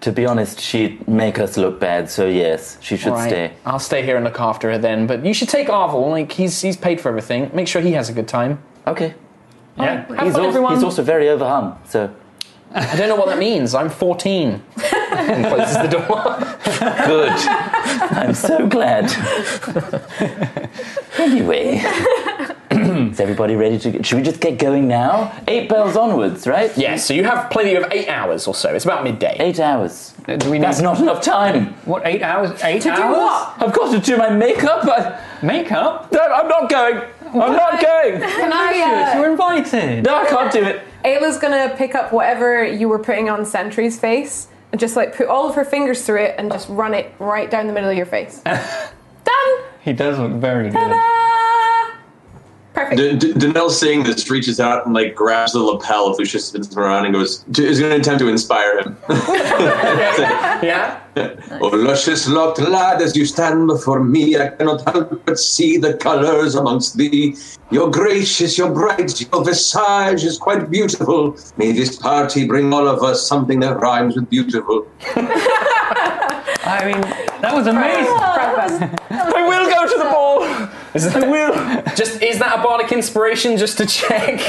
[0.03, 2.11] To be honest, she'd make us look bad.
[2.11, 3.29] So yes, she should Right.
[3.31, 3.53] stay.
[3.65, 5.07] I'll stay here and look after her then.
[5.07, 6.11] But you should take Arvel.
[6.11, 7.51] Like he's he's paid for everything.
[7.55, 8.59] Make sure he has a good time.
[8.87, 9.15] Okay.
[9.79, 10.07] Yeah.
[10.07, 10.75] Have He's fun, also, everyone.
[10.75, 11.79] he's also very overhung.
[11.87, 12.11] So
[12.75, 13.75] I don't know what that means.
[13.75, 14.63] I'm 14.
[15.13, 16.23] and closes the door.
[17.07, 17.33] good.
[18.13, 19.07] I'm so glad.
[21.19, 21.81] anyway,
[23.17, 24.03] is everybody ready to?
[24.03, 25.33] Should we just get going now?
[25.49, 26.71] Eight bells onwards, right?
[26.77, 26.97] yeah.
[26.97, 28.75] So you have plenty of eight hours or so.
[28.75, 29.37] It's about midday.
[29.41, 30.13] Eight hours.
[30.27, 31.73] Do we need That's not enough time.
[31.87, 32.07] what?
[32.07, 32.63] Eight hours?
[32.63, 33.17] Eight To do hours?
[33.17, 33.55] what?
[33.63, 34.85] I've got to do my makeup.
[34.85, 36.11] I, Makeup?
[36.13, 36.97] no, I'm not going.
[37.29, 38.21] I'm not going.
[38.21, 39.13] Can I?
[39.15, 40.05] Uh, you're invited.
[40.05, 40.83] No, I can't do it.
[41.05, 45.27] Ayla's gonna pick up whatever you were putting on Sentry's face and just like put
[45.29, 47.97] all of her fingers through it and just run it right down the middle of
[47.97, 48.43] your face.
[48.45, 49.59] Done.
[49.81, 50.75] He does look very good.
[52.77, 52.91] Ta-da!
[52.91, 53.21] Perfect.
[53.21, 56.73] D- D- Danelle seeing this reaches out and like grabs the lapel of Lucius spins
[56.73, 58.97] him around and goes is going to attempt to inspire him.
[60.63, 61.01] Yeah.
[61.63, 65.95] oh, luscious locked lad, as you stand before me, I cannot help but see the
[65.95, 67.37] colours amongst thee.
[67.71, 71.37] Your gracious, your bright, your visage is quite beautiful.
[71.57, 74.87] May this party bring all of us something that rhymes with beautiful.
[76.67, 77.01] I mean,
[77.41, 78.07] that was amazing.
[78.09, 79.01] Oh, Perfect.
[79.11, 80.41] I will go to the ball.
[81.05, 81.83] I will.
[81.95, 83.57] Just is that a bardic inspiration?
[83.57, 84.41] Just to check.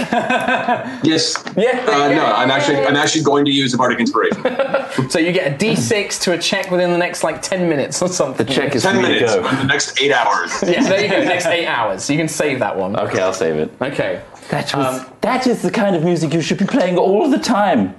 [1.04, 1.36] Yes.
[1.56, 1.86] Yeah.
[1.88, 4.42] Uh, no, I'm actually I'm actually going to use a bardic inspiration.
[5.10, 8.08] So you get a D6 to a check within the next like 10 minutes or
[8.10, 8.46] something.
[8.46, 9.36] The check is Ten for to minutes.
[9.36, 9.42] go.
[9.44, 10.52] The next eight hours.
[10.68, 11.24] Yeah, there you go.
[11.24, 12.04] Next eight hours.
[12.04, 12.96] So you can save that one.
[12.98, 13.72] Okay, I'll save it.
[13.82, 14.22] Okay.
[14.50, 15.06] That was.
[15.22, 17.96] that is the kind of music you should be playing all the time.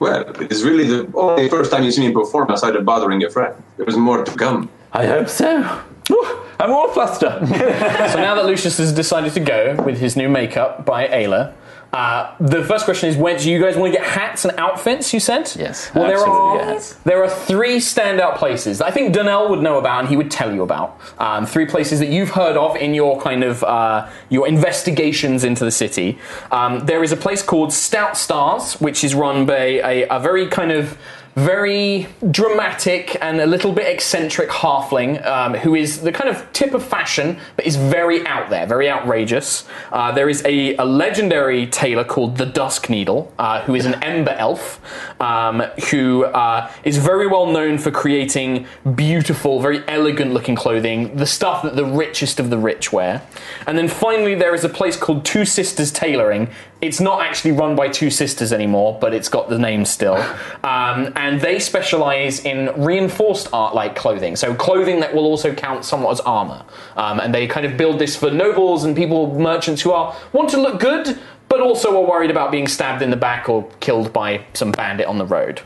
[0.00, 3.20] Well, it is really the only first time you see me perform outside of bothering
[3.20, 3.54] your friend.
[3.76, 4.68] There was more to come.
[4.92, 5.62] I hope so.
[6.08, 7.40] Whew, I'm all fluster.
[8.14, 11.54] So now that Lucius has decided to go with his new makeup by Ayla,
[11.94, 15.14] uh, the first question is: When do you guys want to get hats and outfits?
[15.14, 18.90] You said Yes, Well, there absolutely are get there are three standout places that I
[18.90, 21.00] think Donnell would know about and he would tell you about.
[21.18, 25.64] Um, three places that you've heard of in your kind of uh, your investigations into
[25.64, 26.18] the city.
[26.50, 30.48] Um, there is a place called Stout Stars, which is run by a, a very
[30.48, 30.98] kind of
[31.36, 36.74] very dramatic and a little bit eccentric halfling um, who is the kind of tip
[36.74, 39.66] of fashion, but is very out there, very outrageous.
[39.90, 44.02] Uh, there is a, a legendary tailor called the Dusk Needle, uh, who is an
[44.02, 44.80] ember elf,
[45.20, 51.26] um, who uh, is very well known for creating beautiful, very elegant looking clothing, the
[51.26, 53.22] stuff that the richest of the rich wear.
[53.66, 56.48] And then finally, there is a place called Two Sisters Tailoring.
[56.84, 60.14] It's not actually run by two sisters anymore, but it's got the name still.
[60.64, 64.34] Um, and they specialize in reinforced art like clothing.
[64.34, 66.64] So, clothing that will also count somewhat as armor.
[66.96, 70.48] Um, and they kind of build this for nobles and people, merchants who are want
[70.50, 71.18] to look good,
[71.48, 75.06] but also are worried about being stabbed in the back or killed by some bandit
[75.06, 75.60] on the road.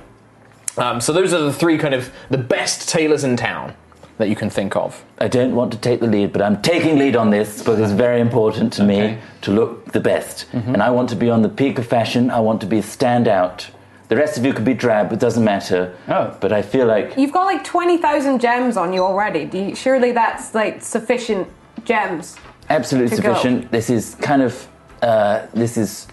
[0.76, 3.74] Um, so, those are the three kind of the best tailors in town
[4.18, 5.04] that you can think of.
[5.18, 7.92] I don't want to take the lead, but I'm taking lead on this because it's
[7.92, 10.46] very important to me to look the best.
[10.52, 12.30] And I want to be on the peak of fashion.
[12.30, 13.70] I want to be stand out.
[14.08, 15.94] The rest of you could be drab, it doesn't matter.
[16.08, 16.36] Oh.
[16.40, 19.44] But I feel like You've got like 20,000 gems on you already.
[19.44, 21.46] Do you, surely that's like sufficient
[21.84, 22.36] gems.
[22.70, 23.34] absolutely to go.
[23.34, 23.70] sufficient.
[23.70, 24.66] This is kind of
[25.02, 26.08] uh, this is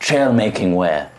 [0.00, 1.10] trail making wear.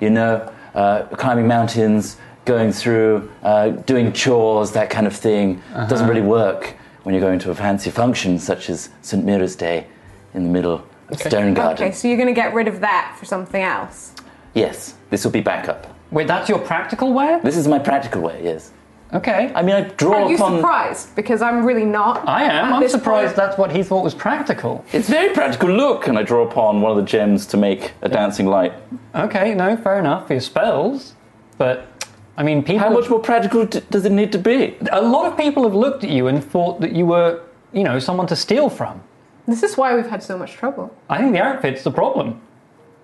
[0.00, 5.62] You know, uh, climbing mountains, going through, uh, doing chores, that kind of thing.
[5.72, 5.86] Uh-huh.
[5.86, 9.24] Doesn't really work when you're going to a fancy function such as St.
[9.24, 9.86] Mira's Day
[10.34, 11.84] in the middle of Stone Garden.
[11.84, 14.12] Okay, so you're going to get rid of that for something else.
[14.54, 15.86] Yes, this will be backup.
[16.10, 17.40] Wait, that's your practical wear?
[17.40, 18.40] This is my practical wear.
[18.40, 18.72] Yes.
[19.12, 19.52] Okay.
[19.54, 20.22] I mean, I draw upon.
[20.22, 20.56] Are you upon.
[20.56, 21.14] surprised?
[21.14, 22.26] Because I'm really not.
[22.28, 22.72] I am.
[22.72, 23.36] I'm surprised point.
[23.36, 24.84] that's what he thought was practical.
[24.92, 25.68] It's very practical.
[25.68, 28.72] Look, and I draw upon one of the gems to make a dancing light.
[29.14, 31.14] Okay, no, fair enough for your spells.
[31.58, 31.93] But,
[32.36, 32.80] I mean, people.
[32.80, 34.76] How much more practical d- does it need to be?
[34.90, 37.40] A lot of people have looked at you and thought that you were,
[37.72, 39.02] you know, someone to steal from.
[39.46, 40.94] This is why we've had so much trouble.
[41.08, 42.40] I think the outfit's the problem.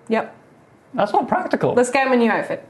[0.09, 0.35] Yep.
[0.95, 1.75] That's not practical.
[1.75, 2.67] Let's get him a new outfit.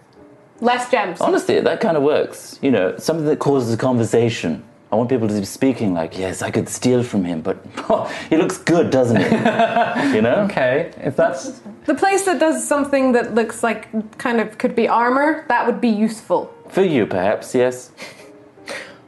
[0.61, 1.21] Less gems.
[1.21, 2.59] Honestly, that kind of works.
[2.61, 4.63] You know, something that causes a conversation.
[4.93, 8.13] I want people to be speaking like, yes, I could steal from him, but oh,
[8.29, 9.25] he looks good, doesn't he?
[10.17, 10.47] you know?
[10.51, 11.61] Okay, if that's.
[11.87, 15.81] The place that does something that looks like kind of could be armor, that would
[15.81, 16.53] be useful.
[16.69, 17.93] For you, perhaps, yes.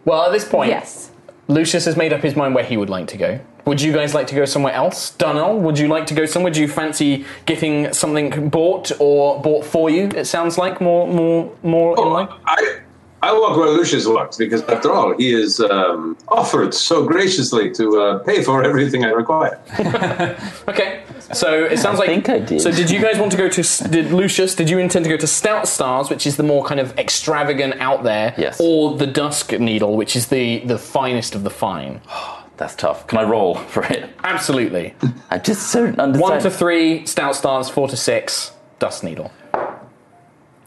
[0.05, 1.11] Well, at this point, Yes.
[1.49, 3.41] Lucius has made up his mind where he would like to go.
[3.65, 5.15] Would you guys like to go somewhere else?
[5.17, 6.53] Dunnell, would you like to go somewhere?
[6.53, 10.09] Do you fancy getting something bought or bought for you?
[10.15, 12.29] It sounds like more, more, more in oh, line.
[12.47, 12.81] I,
[13.23, 18.01] I walk where Lucius walks because, after all, he is um, offered so graciously to
[18.01, 19.61] uh, pay for everything I require.
[20.69, 22.09] Okay, so it sounds I like.
[22.09, 22.61] think I did.
[22.61, 23.63] So did you guys want to go to?
[23.89, 24.55] Did Lucius?
[24.55, 27.75] Did you intend to go to Stout Stars, which is the more kind of extravagant
[27.81, 28.35] out there?
[28.39, 28.61] Yes.
[28.61, 32.01] Or the Dusk Needle, which is the the finest of the fine?
[32.57, 33.07] That's tough.
[33.09, 34.11] Can I roll for it?
[34.23, 34.95] Absolutely.
[35.31, 36.21] I just so undecided.
[36.21, 37.69] One to three, Stout Stars.
[37.69, 39.31] Four to six, Dusk Needle.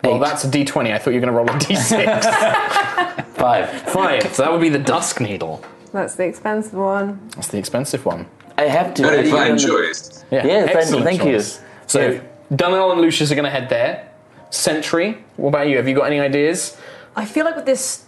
[0.06, 0.94] Well, that's a D20.
[0.94, 3.26] I thought you were going to roll a D6.
[3.36, 3.70] Five.
[3.84, 4.34] Five.
[4.36, 5.64] So that would be the Dusk Needle.
[5.92, 7.30] That's the expensive one.
[7.36, 8.28] That's the expensive one.
[8.58, 9.04] I have to.
[9.04, 10.24] Very even fine on the- choice.
[10.32, 10.46] Yeah.
[10.46, 11.40] Yes, thank- excellent thank you.
[11.88, 12.24] So Yes.
[12.54, 14.10] Dunnell and Lucius are going to head there.
[14.50, 15.24] Sentry.
[15.38, 15.78] What about you?
[15.78, 16.78] Have you got any ideas?
[17.16, 18.06] I feel like with this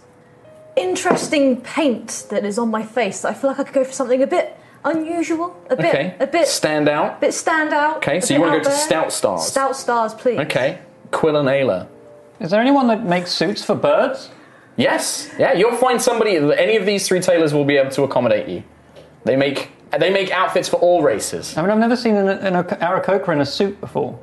[0.76, 4.22] interesting paint that is on my face, I feel like I could go for something
[4.22, 6.14] a bit unusual, a bit, Okay.
[6.20, 7.16] a bit, Stand out.
[7.18, 7.96] a bit stand out.
[7.98, 8.76] Okay, so you wanna out go to.
[8.76, 9.46] Stout Stars?
[9.46, 10.38] Stout stars, please.
[10.38, 10.78] Okay.
[11.10, 11.88] Quill and Ayla.
[12.40, 14.30] Is there anyone that makes suits for birds?
[14.76, 15.30] Yes.
[15.38, 16.36] Yeah, you'll find somebody.
[16.36, 18.62] Any of these three tailors will be able to accommodate you.
[19.24, 21.56] They make they make outfits for all races.
[21.56, 24.18] I mean, I've never seen an, an Aarakocra in a suit before.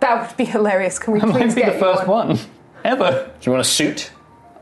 [0.00, 0.98] That would be hilarious.
[0.98, 2.28] Can we That please might be get the you first one?
[2.28, 2.38] one
[2.84, 3.30] ever.
[3.40, 4.12] Do you want a suit?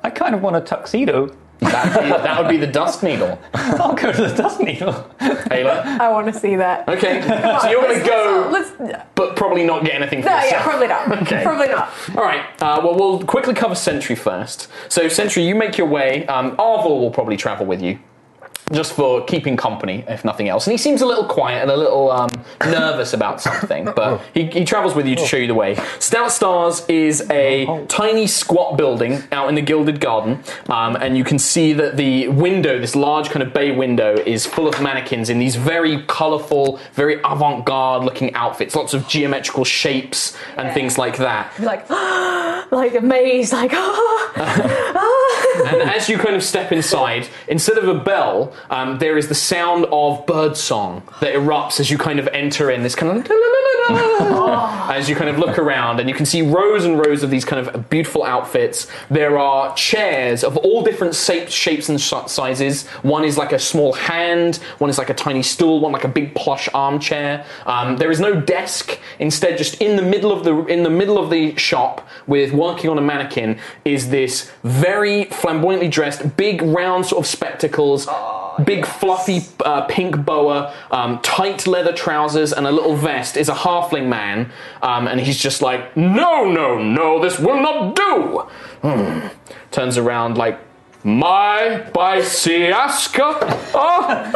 [0.02, 1.36] I kind of want a tuxedo.
[1.60, 3.38] That'd be, that would be the Dusk Needle.
[3.54, 4.92] I'll go to the dusk needle.
[5.20, 5.84] Ayla.
[6.00, 6.88] I want to see that.
[6.88, 7.20] Okay.
[7.62, 10.52] So you're going to go, Let's, let's, but probably not get anything for no, yourself.
[10.52, 11.22] yeah, probably not.
[11.22, 11.42] Okay.
[11.42, 11.90] Probably not.
[12.16, 12.44] All right.
[12.60, 14.68] Uh, well, we'll quickly cover Sentry first.
[14.88, 16.26] So, Sentry, you make your way.
[16.26, 17.98] Um, Arvel will probably travel with you,
[18.72, 20.66] just for keeping company, if nothing else.
[20.66, 22.28] And he seems a little quiet and a little um,
[22.60, 25.76] nervous about something, but he, he travels with you to show you the way.
[26.00, 31.22] Stout Stars is a tiny, squat building out in the Gilded Garden, um, and you
[31.22, 35.30] can see that the window, this large kind of bay window, is full of mannequins
[35.30, 41.18] in these very colourful, very avant-garde looking outfits, lots of geometrical shapes and things like
[41.18, 41.52] that.
[41.60, 41.88] Like,
[42.72, 43.72] like amazed, like.
[45.66, 49.34] And as you kind of step inside, instead of a bell, um, there is the
[49.34, 52.82] sound of bird song that erupts as you kind of enter in.
[52.82, 53.30] This kind of
[53.88, 57.44] as you kind of look around and you can see rows and rows of these
[57.44, 58.88] kind of beautiful outfits.
[59.10, 62.86] There are chairs of all different shapes, shapes and sizes.
[63.02, 66.08] One is like a small hand, one is like a tiny stool, one like a
[66.08, 67.44] big plush armchair.
[67.64, 68.98] Um, there is no desk.
[69.20, 72.90] Instead, just in the middle of the in the middle of the shop, with working
[72.90, 78.08] on a mannequin, is this very flamboyantly dressed, big round sort of spectacles,
[78.64, 83.36] big fluffy uh, pink boa, um, tight leather trousers, and a little vest.
[83.36, 84.50] Is a halfling man,
[84.82, 88.38] um, and he's just like, no, no, no, this will not do.
[88.82, 89.28] Hmm.
[89.70, 90.60] Turns around like.
[91.04, 93.38] My Baisiaska?
[93.74, 94.32] Oh,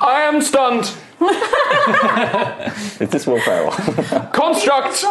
[0.00, 0.90] I am stunned.
[3.00, 3.70] Is this Will Ferrell?
[4.32, 5.04] Construct.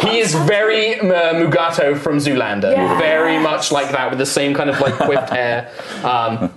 [0.00, 2.72] He is very uh, Mugatu from Zoolander.
[2.72, 3.00] Yes.
[3.00, 5.70] Very much like that, with the same kind of like quipped hair.
[6.04, 6.52] Um,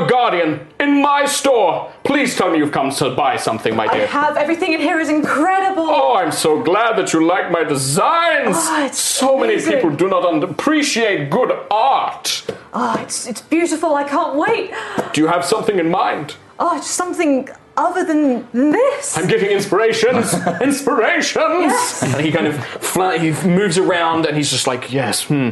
[0.00, 1.92] a guardian in my store.
[2.04, 4.04] Please tell me you've come to buy something, my dear.
[4.04, 5.86] I have everything in here is incredible.
[5.88, 8.56] Oh, I'm so glad that you like my designs.
[8.58, 12.44] Oh, it's so many people do not un- appreciate good art.
[12.72, 13.94] Oh, it's it's beautiful.
[13.94, 14.70] I can't wait.
[15.12, 16.36] Do you have something in mind?
[16.58, 19.18] Oh, it's something other than this.
[19.18, 20.32] I'm getting inspirations,
[20.62, 21.36] inspirations.
[21.70, 22.02] Yes.
[22.02, 25.50] And he kind of fla- he moves around, and he's just like, yes, hmm.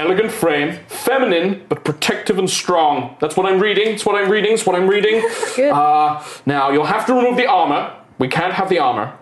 [0.00, 3.18] Elegant frame, feminine but protective and strong.
[3.20, 3.88] That's what I'm reading.
[3.88, 4.54] It's what I'm reading.
[4.54, 5.20] It's what I'm reading.
[5.56, 5.72] Good.
[5.72, 7.94] Uh, now you'll have to remove the armor.
[8.18, 9.12] We can't have the armor.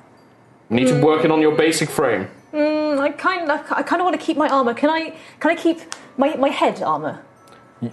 [0.70, 2.28] We need to work it on your basic frame.
[2.52, 4.72] Mm, I kind of, I kind of want to keep my armor.
[4.72, 5.16] Can I?
[5.40, 5.80] Can I keep
[6.16, 7.24] my my head armor?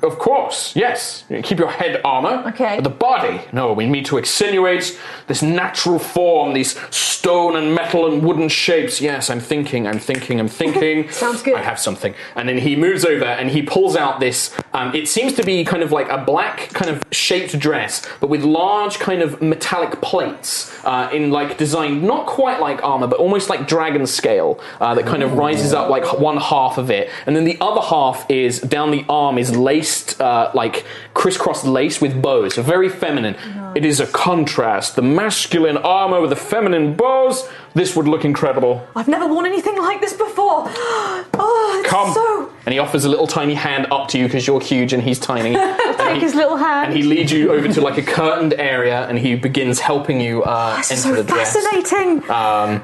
[0.01, 1.25] Of course, yes.
[1.43, 2.43] Keep your head armor.
[2.47, 2.75] Okay.
[2.75, 8.11] But the body, no, we need to accentuate this natural form, these stone and metal
[8.11, 8.99] and wooden shapes.
[8.99, 11.09] Yes, I'm thinking, I'm thinking, I'm thinking.
[11.11, 11.55] Sounds good.
[11.55, 12.15] I have something.
[12.36, 15.63] And then he moves over and he pulls out this, um, it seems to be
[15.63, 20.01] kind of like a black kind of shaped dress, but with large kind of metallic
[20.01, 24.95] plates uh, in like design, not quite like armor, but almost like dragon scale uh,
[24.95, 27.09] that kind of rises up like one half of it.
[27.25, 31.99] And then the other half is down the arm is laced, uh, like crisscross lace
[32.01, 32.55] with bows.
[32.55, 33.36] So very feminine.
[33.76, 34.95] It is a contrast.
[34.95, 37.47] The masculine armor with the feminine bows.
[37.73, 38.88] This would look incredible.
[38.95, 40.71] I've never worn anything like this before.
[41.38, 42.13] Oh, it's Come.
[42.13, 42.49] so.
[42.65, 45.19] And he offers a little tiny hand up to you because you're huge and he's
[45.19, 45.53] tiny.
[45.53, 46.93] Take and, he, his little hand.
[46.93, 50.43] and he leads you over to like a curtained area and he begins helping you
[50.43, 51.53] uh, enter so the dress.
[51.53, 52.19] fascinating.
[52.30, 52.84] Um,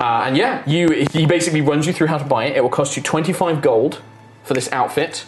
[0.00, 2.56] uh, and yeah, you he basically runs you through how to buy it.
[2.56, 4.00] It will cost you 25 gold
[4.44, 5.26] for this outfit.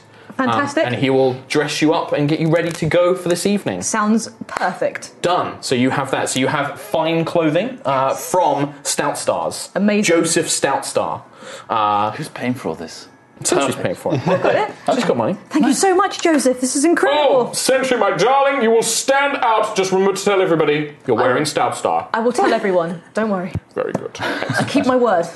[0.51, 3.47] Um, and he will dress you up and get you ready to go for this
[3.47, 3.82] evening.
[3.82, 5.20] Sounds perfect.
[5.22, 5.62] Done.
[5.62, 6.28] So you have that.
[6.28, 9.70] So you have fine clothing uh, from Stout Stars.
[9.74, 10.05] Amazing.
[10.05, 11.24] Joseph Stout Star.
[11.68, 13.09] Uh, Who's paying for all this?
[13.45, 14.20] Sentry's paying for it.
[14.95, 15.34] She's got money.
[15.49, 16.61] Thank you so much, Joseph.
[16.61, 17.49] This is incredible.
[17.49, 19.74] Oh, Century, my darling, you will stand out.
[19.74, 22.09] Just remember to tell everybody you're wearing Stout Star.
[22.14, 23.03] I will tell everyone.
[23.14, 23.53] Don't worry.
[23.74, 24.16] Very good.
[24.20, 25.26] I keep my word.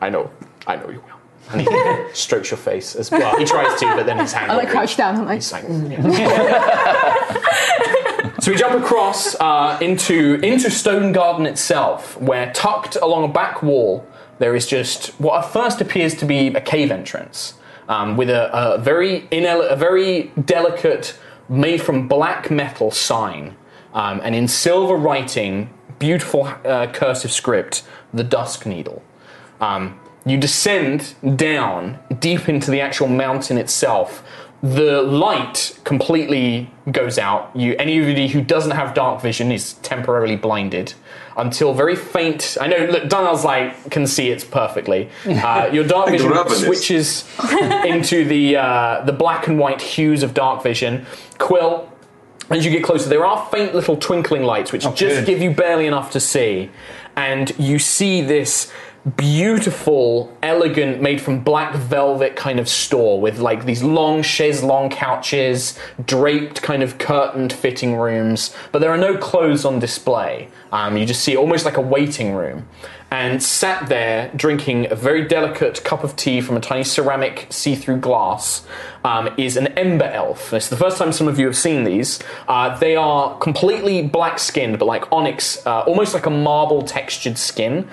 [0.00, 0.30] I know.
[0.66, 1.09] I know you will.
[1.52, 1.68] And he
[2.14, 3.36] strokes your face as well.
[3.38, 4.52] He tries to, but then his hand.
[4.52, 5.34] I like crouch down, don't I?
[5.34, 5.64] He's like,
[8.42, 13.62] so we jump across uh, into into Stone Garden itself, where tucked along a back
[13.62, 14.06] wall
[14.40, 17.54] there is just what at first appears to be a cave entrance,
[17.88, 21.16] um, with a, a very inel- a very delicate,
[21.48, 23.54] made from black metal sign,
[23.92, 27.82] um, and in silver writing, beautiful uh, cursive script,
[28.14, 29.02] the Dusk Needle.
[29.60, 34.22] Um, you descend down deep into the actual mountain itself.
[34.62, 37.50] The light completely goes out.
[37.56, 40.92] You, anybody who doesn't have dark vision is temporarily blinded
[41.36, 42.58] until very faint.
[42.60, 45.08] I know look, Dunel's like can see it perfectly.
[45.40, 47.24] Uh, your dark vision switches
[47.86, 51.06] into the uh, the black and white hues of dark vision.
[51.38, 51.90] Quill,
[52.50, 55.26] as you get closer, there are faint little twinkling lights which just good.
[55.26, 56.70] give you barely enough to see,
[57.16, 58.70] and you see this
[59.16, 64.90] beautiful, elegant, made from black velvet kind of store with like these long chaise long
[64.90, 70.48] couches, draped kind of curtained fitting rooms, but there are no clothes on display.
[70.72, 72.68] Um, you just see almost like a waiting room.
[73.12, 77.74] And sat there drinking a very delicate cup of tea from a tiny ceramic see
[77.74, 78.64] through glass
[79.04, 80.52] um, is an ember elf.
[80.52, 82.18] It's the first time some of you have seen these.
[82.48, 87.38] Uh, they are completely black skinned, but like onyx, uh, almost like a marble textured
[87.38, 87.88] skin,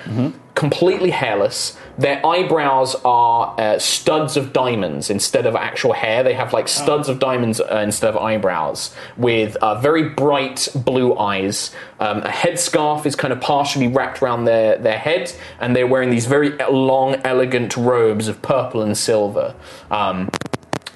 [0.56, 1.78] completely hairless.
[2.00, 6.24] Their eyebrows are uh, studs of diamonds instead of actual hair.
[6.24, 11.18] They have like studs of diamonds uh, instead of eyebrows, with uh, very bright blue
[11.18, 11.72] eyes.
[12.00, 16.10] Um, a headscarf is kind of partially wrapped around their, their head, and they're wearing
[16.10, 19.56] these very long, elegant robes of purple and silver.
[19.90, 20.30] Um,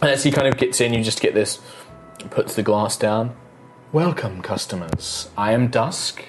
[0.09, 1.59] as he kind of gets in, you just get this,
[2.29, 3.35] puts the glass down.
[3.91, 5.29] Welcome, customers.
[5.37, 6.23] I am Dusk.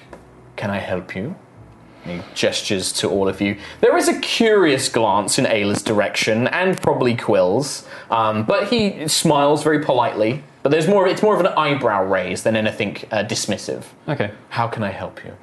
[0.55, 1.35] Can I help you?
[2.05, 3.57] He gestures to all of you.
[3.79, 9.63] There is a curious glance in Ayla's direction, and probably Quill's, um, but he smiles
[9.63, 10.43] very politely.
[10.63, 11.07] But there's more.
[11.07, 13.85] It's more of an eyebrow raise than anything uh, dismissive.
[14.07, 14.31] Okay.
[14.49, 15.35] How can I help you?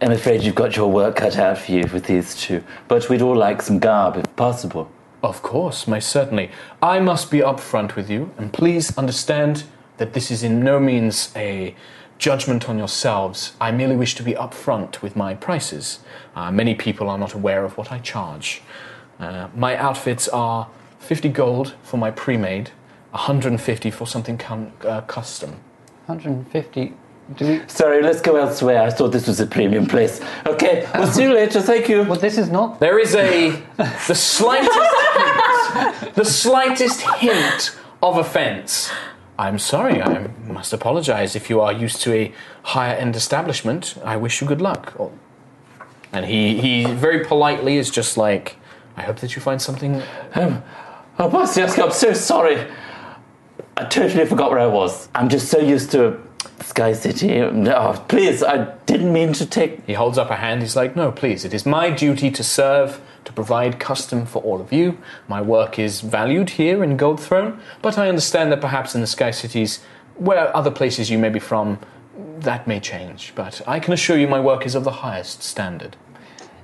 [0.00, 3.22] I'm afraid you've got your work cut out for you with these two, but we'd
[3.22, 4.90] all like some garb if possible.
[5.24, 6.50] Of course, most certainly.
[6.82, 9.64] I must be upfront with you, and please understand
[9.96, 11.74] that this is in no means a
[12.18, 13.54] judgment on yourselves.
[13.58, 16.00] I merely wish to be upfront with my prices.
[16.36, 18.60] Uh, many people are not aware of what I charge.
[19.18, 20.68] Uh, my outfits are
[20.98, 22.68] 50 gold for my pre made,
[23.12, 25.52] 150 for something com- uh, custom.
[26.04, 26.92] 150.
[27.36, 27.62] Do we...
[27.68, 28.82] Sorry, let's go elsewhere.
[28.82, 30.20] I thought this was a premium place.
[30.46, 31.62] Okay, we'll see you later.
[31.62, 32.02] Thank you.
[32.02, 32.80] Well, this is not.
[32.80, 34.78] There is a the slightest
[35.72, 38.90] hint, the slightest hint of offence.
[39.38, 40.00] I'm sorry.
[40.00, 41.34] I must apologise.
[41.34, 44.92] If you are used to a higher end establishment, I wish you good luck.
[44.96, 45.10] Or-
[46.12, 48.56] And he he very politely is just like,
[48.96, 50.02] I hope that you find something.
[50.34, 50.62] Um,
[51.18, 52.66] oh, boss, yes, I'm so sorry.
[53.76, 55.08] I totally forgot where I was.
[55.14, 56.20] I'm just so used to
[56.60, 57.40] Sky City.
[57.40, 59.84] Oh, please, I didn't mean to take.
[59.86, 60.62] He holds up a hand.
[60.62, 61.44] He's like, No, please.
[61.44, 63.00] It is my duty to serve, to
[63.34, 64.98] provide custom for all of you.
[65.28, 69.06] My work is valued here in Gold Throne, but I understand that perhaps in the
[69.06, 69.80] Sky Cities,
[70.16, 71.78] where other places you may be from,
[72.38, 73.32] that may change.
[73.34, 75.96] But I can assure you my work is of the highest standard.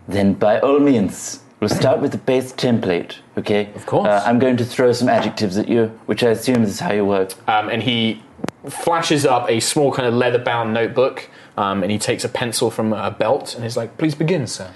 [0.07, 3.73] Then, by all means, we'll start with the base template, okay?
[3.75, 4.09] Of course.
[4.09, 7.05] Uh, I'm going to throw some adjectives at you, which I assume is how you
[7.05, 7.33] work.
[7.49, 8.23] Um, and he
[8.69, 12.71] flashes up a small kind of leather bound notebook um, and he takes a pencil
[12.71, 14.73] from a belt and is like, Please begin, sir.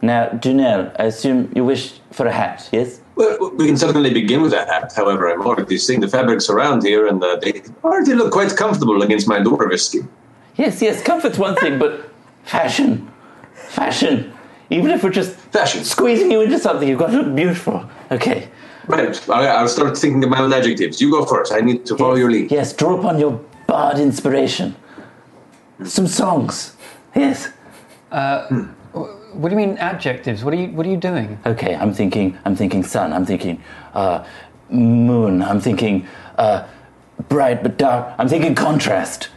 [0.00, 3.00] Now, Junelle, I assume you wish for a hat, yes?
[3.16, 4.92] Well, we can certainly begin with that hat.
[4.94, 9.02] However, I'm already seeing the fabrics around here, and uh, they already look quite comfortable
[9.02, 10.08] against my dwarvish skin.
[10.56, 12.10] Yes, yes, comfort's one thing, but
[12.44, 13.10] fashion.
[13.54, 14.32] Fashion.
[14.70, 15.82] Even if we're just fashion.
[15.84, 17.88] squeezing you into something, you've got to look beautiful.
[18.12, 18.48] Okay.
[18.86, 21.00] Right, I- I'll start thinking of my own adjectives.
[21.00, 21.52] You go first.
[21.52, 22.52] I need to follow your lead.
[22.52, 24.76] Yes, draw upon your bard inspiration.
[25.84, 26.76] Some songs.
[27.16, 27.48] Yes.
[28.12, 28.66] Uh,
[29.32, 30.44] What do you mean adjectives?
[30.44, 31.38] What are you What are you doing?
[31.46, 32.38] Okay, I'm thinking.
[32.44, 33.12] I'm thinking sun.
[33.12, 33.62] I'm thinking
[33.94, 34.24] uh,
[34.70, 35.42] moon.
[35.42, 36.06] I'm thinking
[36.36, 36.66] uh,
[37.28, 38.14] bright but dark.
[38.18, 39.28] I'm thinking contrast.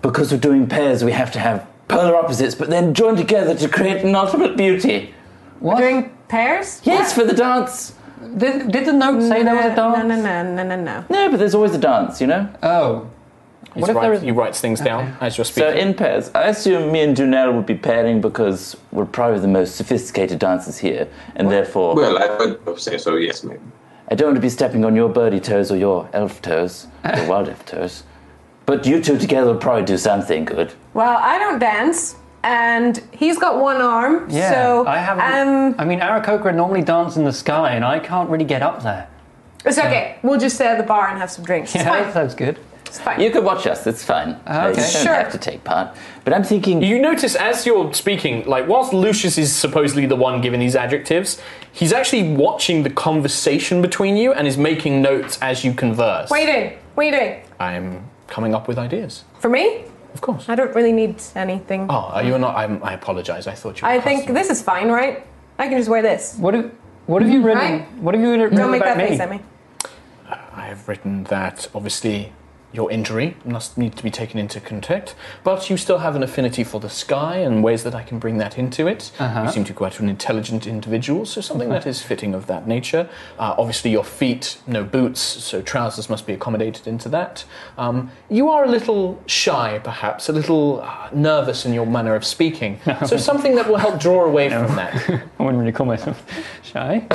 [0.00, 3.68] Because we're doing pairs, we have to have polar opposites, but then join together to
[3.68, 5.14] create an ultimate beauty.
[5.60, 5.78] What?
[5.78, 6.80] Doing pairs?
[6.82, 7.94] Yes, for the dance.
[8.36, 9.98] Did, did the note say there was a dance?
[9.98, 11.04] No, no, no, no, no, no.
[11.08, 12.48] No, but there's always a dance, you know.
[12.62, 13.08] Oh.
[13.74, 15.72] He's right- He writes things down as you're speaking.
[15.72, 19.48] So in pairs, I assume me and Junelle would be pairing because we're probably the
[19.48, 21.94] most sophisticated dancers here, and therefore.
[21.94, 23.60] Well, I would say so, yes, maybe.
[24.10, 27.26] I don't want to be stepping on your birdie toes or your elf toes, or
[27.26, 28.02] wild elf toes.
[28.66, 30.72] But you two together will probably do something good.
[30.94, 35.48] Well, I don't dance, and he's got one arm, Yeah, so I haven't.
[35.48, 38.82] um, I mean, Aarakocra normally dance in the sky, and I can't really get up
[38.82, 39.08] there.
[39.64, 40.18] it's okay.
[40.22, 41.74] We'll just stay at the bar and have some drinks.
[41.74, 42.02] Yeah, fine.
[42.02, 42.58] that sounds good.
[42.92, 43.20] It's fine.
[43.22, 44.38] You could watch us, it's fine.
[44.46, 44.82] Uh, okay.
[44.86, 45.14] You don't Sure.
[45.14, 45.96] have to take part.
[46.24, 46.82] But I'm thinking.
[46.82, 51.40] You notice as you're speaking, like whilst Lucius is supposedly the one giving these adjectives,
[51.72, 56.28] he's actually watching the conversation between you and is making notes as you converse.
[56.28, 56.78] What are you doing?
[56.94, 57.42] What are you doing?
[57.58, 59.24] I'm coming up with ideas.
[59.40, 59.84] For me?
[60.12, 60.50] Of course.
[60.50, 61.86] I don't really need anything.
[61.88, 62.54] Oh, you're you not?
[62.56, 63.46] I'm, I apologize.
[63.46, 63.86] I thought you.
[63.86, 65.26] Were I think this is fine, right?
[65.58, 66.36] I can just wear this.
[66.36, 66.70] What have
[67.06, 67.62] What have you written?
[67.62, 67.92] Right?
[68.02, 69.08] What have you written Don't make that me?
[69.08, 69.40] face at me.
[70.28, 72.32] I have written that obviously
[72.72, 75.14] your injury must need to be taken into context,
[75.44, 78.38] but you still have an affinity for the sky and ways that I can bring
[78.38, 79.12] that into it.
[79.18, 79.42] Uh-huh.
[79.42, 82.66] You seem to be quite an intelligent individual, so something that is fitting of that
[82.66, 83.08] nature.
[83.38, 87.44] Uh, obviously, your feet, no boots, so trousers must be accommodated into that.
[87.76, 92.24] Um, you are a little shy, perhaps, a little uh, nervous in your manner of
[92.24, 94.94] speaking, so something that will help draw away from that.
[95.38, 96.24] I wouldn't really call myself
[96.62, 97.06] shy.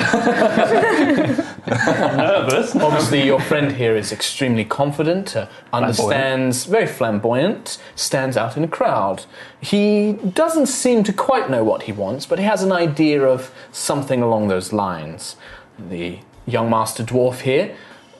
[1.66, 2.76] nervous.
[2.76, 8.68] Obviously, your friend here is extremely confident, uh, understands, very flamboyant, stands out in a
[8.68, 9.24] crowd.
[9.60, 13.52] He doesn't seem to quite know what he wants, but he has an idea of
[13.72, 15.36] something along those lines.
[15.78, 17.76] The young master dwarf here,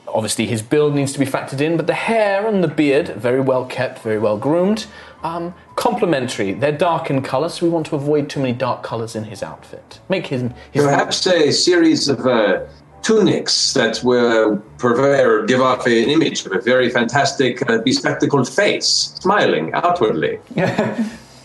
[0.07, 3.41] obviously, his build needs to be factored in, but the hair and the beard, very
[3.41, 4.85] well kept, very well groomed.
[5.23, 6.53] Um, complementary.
[6.53, 9.43] They're dark in colour, so we want to avoid too many dark colours in his
[9.43, 9.99] outfit.
[10.07, 12.65] Make his, his Perhaps a series of uh,
[13.01, 18.47] tunics that will purvey or give off an image of a very fantastic, uh, bespectacled
[18.49, 18.87] face,
[19.21, 20.39] smiling outwardly.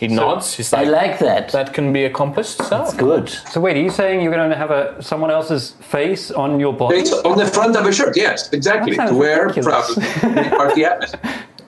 [0.01, 0.55] He nods.
[0.55, 1.49] He's I like, like that.
[1.53, 2.57] that can be accomplished.
[2.59, 3.29] So That's good.
[3.29, 6.73] So wait, are you saying you're going to have a someone else's face on your
[6.73, 6.99] body?
[6.99, 8.91] Face on the front of a shirt, yes, exactly.
[8.97, 9.95] That sounds To wear ridiculous.
[9.95, 11.21] proudly, part the atmosphere.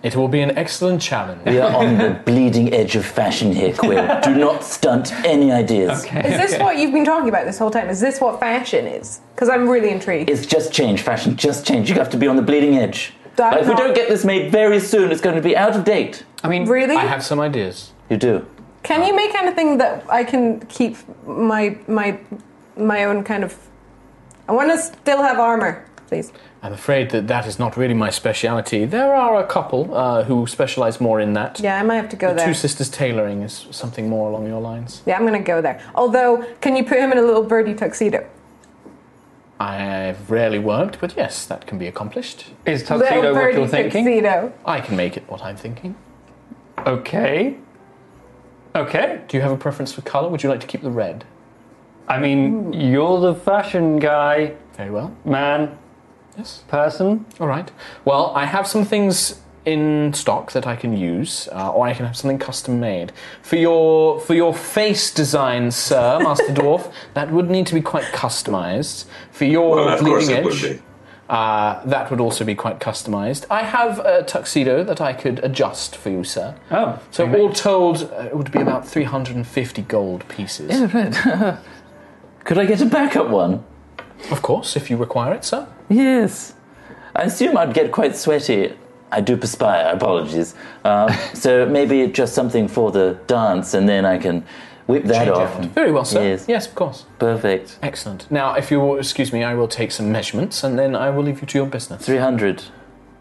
[0.02, 1.42] It will be an excellent challenge.
[1.46, 4.20] We are on the bleeding edge of fashion here, Quill.
[4.22, 6.04] Do not stunt any ideas.
[6.04, 7.88] Is this what you've been talking about this whole time?
[7.88, 9.20] Is this what fashion is?
[9.34, 10.30] Because I'm really intrigued.
[10.30, 11.88] It's just change, fashion, just change.
[11.88, 13.14] You have to be on the bleeding edge.
[13.36, 15.76] That Like, if we don't get this made very soon, it's going to be out
[15.76, 16.24] of date.
[16.44, 16.96] I mean, Really?
[16.96, 17.92] I have some ideas.
[18.08, 18.46] You do.
[18.82, 22.18] Can you make anything that I can keep my my
[22.76, 23.56] my own kind of?
[24.48, 26.32] I want to still have armor, please.
[26.62, 28.84] I'm afraid that that is not really my speciality.
[28.84, 31.60] There are a couple uh, who specialize more in that.
[31.60, 32.46] Yeah, I might have to go there.
[32.46, 35.02] Two Sisters Tailoring is something more along your lines.
[35.06, 35.80] Yeah, I'm gonna go there.
[35.94, 38.26] Although, can you put him in a little birdie tuxedo?
[39.58, 42.46] I've rarely worked, but yes, that can be accomplished.
[42.66, 44.04] is tuxedo little what you're thinking?
[44.04, 44.52] tuxedo.
[44.66, 45.94] I can make it what I'm thinking.
[46.86, 47.56] Okay.
[48.74, 49.22] Okay.
[49.28, 50.28] Do you have a preference for colour?
[50.28, 51.24] Would you like to keep the red?
[52.08, 55.16] I mean, you're the fashion guy, Very well.
[55.24, 55.76] man,
[56.38, 56.62] Yes.
[56.68, 57.24] person.
[57.40, 57.70] All right.
[58.04, 62.06] Well, I have some things in stock that I can use, uh, or I can
[62.06, 63.10] have something custom made
[63.42, 66.92] for your for your face design, sir, Master Dwarf.
[67.14, 70.54] That would need to be quite customized for your Well, of course bleeding it would
[70.54, 70.62] edge.
[70.78, 70.82] be.
[71.28, 73.44] Uh, that would also be quite customized.
[73.50, 76.54] I have a tuxedo that I could adjust for you, sir.
[76.70, 77.40] Oh, So okay.
[77.40, 80.70] all told, uh, it would be about 350 gold pieces.
[82.44, 83.64] Could I get a backup one?
[84.30, 85.66] Of course, if you require it, sir.
[85.88, 86.54] Yes.
[87.14, 88.74] I assume I'd get quite sweaty.
[89.10, 90.54] I do perspire, apologies.
[90.84, 94.44] Um, so maybe just something for the dance and then I can
[94.86, 95.56] whip that Change off.
[95.58, 95.64] out.
[95.66, 96.22] Very well, sir.
[96.22, 96.44] Yes.
[96.48, 97.06] yes, of course.
[97.18, 97.78] Perfect.
[97.82, 98.30] Excellent.
[98.30, 101.22] Now, if you will excuse me, I will take some measurements and then I will
[101.22, 102.04] leave you to your business.
[102.04, 102.64] 300.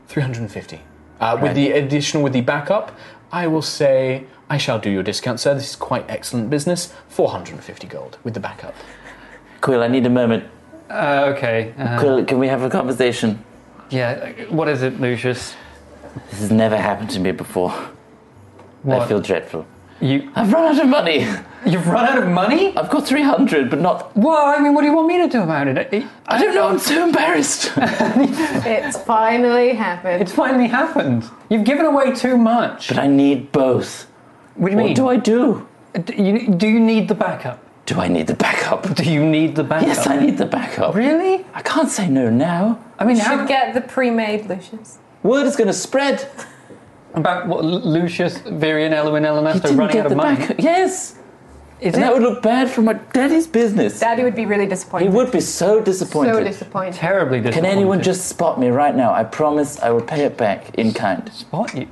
[0.07, 0.81] 350.
[1.19, 2.91] Uh, With the additional, with the backup,
[3.31, 5.53] I will say I shall do your discount, sir.
[5.53, 6.93] This is quite excellent business.
[7.09, 8.75] 450 gold with the backup.
[9.61, 10.43] Quill, I need a moment.
[10.89, 11.73] Uh, okay.
[11.77, 13.43] Uh, Quill, can we have a conversation?
[13.89, 14.31] yeah.
[14.49, 15.55] What is it, Lucius?
[16.29, 17.73] This has never happened to me before.
[18.87, 19.65] I feel dreadful.
[19.99, 21.25] You I've run out of money.
[21.65, 22.75] you've run out of money?
[22.77, 24.15] I've got 300, but not.
[24.15, 25.77] Well, I mean, what do you want me to do about it?
[25.93, 27.71] I, I don't know, I'm so embarrassed.
[27.77, 30.21] It's finally happened.
[30.21, 31.23] It's finally happened.
[31.49, 32.89] You've given away too much.
[32.89, 34.07] but I need both.
[34.55, 34.87] What do you mean?
[34.89, 35.67] What do I do?
[36.03, 37.59] Do you, do you need the backup?
[37.85, 38.95] Do I need the backup?
[38.95, 39.87] Do you need the backup?
[39.87, 40.95] Yes, I need the backup.
[40.95, 41.45] Really?
[41.53, 42.83] I can't say no now.
[42.97, 44.97] I mean, you how should get the pre-made Lucius.
[45.21, 46.27] Word is going to spread.
[47.13, 50.35] about what Lucius, Virian, Elwin, He Elenaster didn't running get out of the money?
[50.37, 50.59] backup.
[50.59, 51.15] Yes.
[51.79, 53.99] Is And it that would look bad for my daddy's business.
[53.99, 55.09] Daddy would be really disappointed.
[55.09, 56.33] He would be so disappointed.
[56.33, 56.93] so disappointed.
[56.93, 57.67] terribly disappointed.
[57.67, 59.13] Can anyone just spot me right now?
[59.13, 61.31] I promise I will pay it back in kind.
[61.33, 61.87] spot you?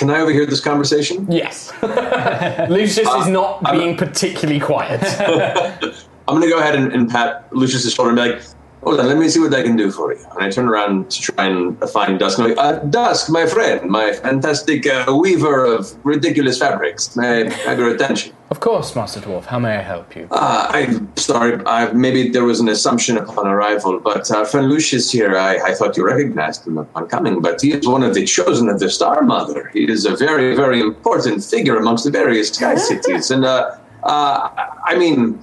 [0.00, 1.30] Can I overhear this conversation?
[1.30, 1.70] Yes.
[2.70, 5.02] Lucius is uh, not I'm- being particularly quiet.
[6.26, 8.42] I'm going to go ahead and, and pat Lucius's shoulder and be like,
[8.82, 10.24] hold on, let me see what I can do for you.
[10.32, 12.38] And I turn around to try and find Dusk.
[12.38, 17.16] And uh, Dusk, my friend, my fantastic uh, weaver of ridiculous fabrics.
[17.16, 18.34] May I have your attention?
[18.50, 19.44] of course, Master Dwarf.
[19.44, 20.26] How may I help you?
[20.30, 25.10] Uh, I'm sorry, I, maybe there was an assumption upon arrival, but uh, friend Lucius
[25.12, 28.24] here, I, I thought you recognized him upon coming, but he is one of the
[28.24, 29.70] chosen of the Star Mother.
[29.72, 33.30] He is a very, very important figure amongst the various Sky Cities.
[33.30, 34.48] And, uh, uh,
[34.84, 35.40] I mean,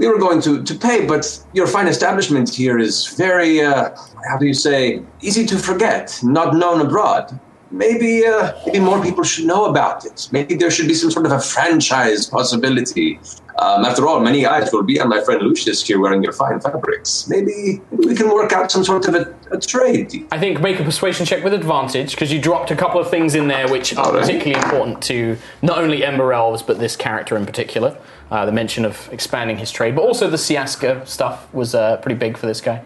[0.00, 3.90] we were going to, to pay, but your fine establishment here is very, uh,
[4.30, 7.38] how do you say, easy to forget, not known abroad.
[7.70, 10.28] Maybe, uh, maybe more people should know about it.
[10.32, 13.20] Maybe there should be some sort of a franchise possibility.
[13.58, 16.60] Um, after all, many eyes will be on my friend Lucius here wearing your fine
[16.60, 17.28] fabrics.
[17.28, 20.26] Maybe, maybe we can work out some sort of a, a trade.
[20.32, 23.34] I think make a persuasion check with advantage because you dropped a couple of things
[23.34, 24.22] in there which are Alright.
[24.22, 27.98] particularly important to not only Ember Elves but this character in particular.
[28.30, 32.14] Uh, the mention of expanding his trade, but also the Siaska stuff was uh, pretty
[32.16, 32.80] big for this guy.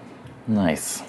[0.47, 1.03] Nice.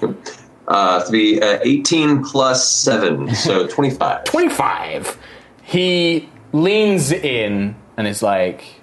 [0.68, 4.26] Uh, to be uh, 18 plus 7, so 25.
[4.26, 5.18] 25.
[5.64, 8.82] He leans in and is like,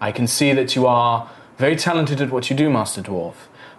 [0.00, 3.34] I can see that you are very talented at what you do, Master Dwarf.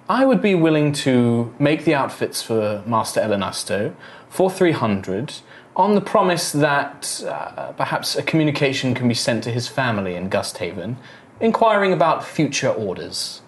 [0.10, 3.94] I would be willing to make the outfits for Master Elenasto
[4.28, 5.36] for 300
[5.80, 10.30] on the promise that uh, perhaps a communication can be sent to his family in
[10.30, 10.98] Gusthaven
[11.40, 13.42] inquiring about future orders.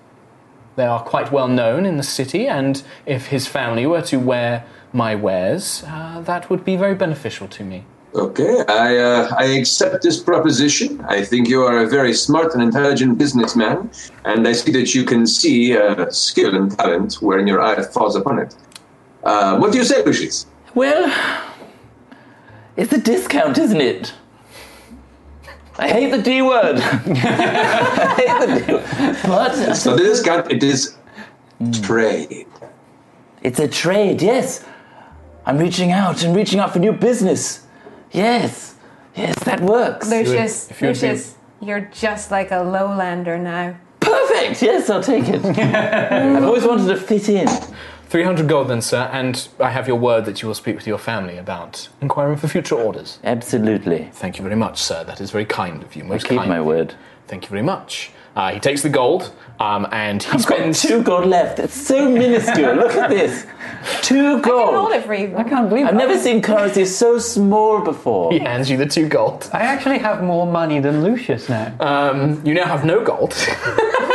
[0.78, 4.64] They are quite well known in the city, and if his family were to wear
[4.94, 7.84] my wares, uh, that would be very beneficial to me.
[8.16, 11.02] Okay, I, uh, I accept this proposition.
[11.02, 13.92] I think you are a very smart and intelligent businessman,
[14.24, 18.16] and I see that you can see uh, skill and talent when your eye falls
[18.16, 18.56] upon it.
[19.22, 20.46] Uh, what do you say, Lucius?
[20.74, 21.12] Well,
[22.82, 24.14] it's a discount, isn't it?
[25.78, 26.78] I hate the D word.
[26.80, 29.18] I hate the D word.
[29.24, 30.96] But So the discount, it is
[31.60, 31.72] hmm.
[31.72, 32.48] trade.
[33.44, 34.66] it's a trade, yes.
[35.46, 37.66] I'm reaching out and reaching out for new business.
[38.12, 38.76] Yes,
[39.16, 40.10] yes, that works.
[40.10, 43.78] Lucius, If you would be- Lucius, you're just like a lowlander now.
[44.00, 44.62] Perfect.
[44.64, 45.46] Yes, I'll take it.
[45.46, 47.48] I've always wanted to fit in.
[48.12, 50.98] 300 gold then, sir, and I have your word that you will speak with your
[50.98, 53.20] family about inquiring for future orders.
[53.24, 54.10] Absolutely.
[54.12, 55.06] Thank you very much, sir.
[55.06, 56.04] That is very kind of you.
[56.04, 56.50] Most keep kind.
[56.50, 56.96] my word.
[57.28, 58.12] Thank you very much.
[58.36, 61.60] Uh, he takes the gold, um, and he I've got two gold left.
[61.60, 62.76] It's so minuscule.
[62.76, 63.46] Look at this.
[64.02, 64.74] Two gold.
[64.76, 65.36] Hold it for you.
[65.36, 65.98] I can't believe I've it.
[65.98, 68.32] never seen currency so small before.
[68.32, 69.50] He hands you the two gold.
[69.54, 71.74] I actually have more money than Lucius now.
[71.80, 73.34] Um, you now have no gold.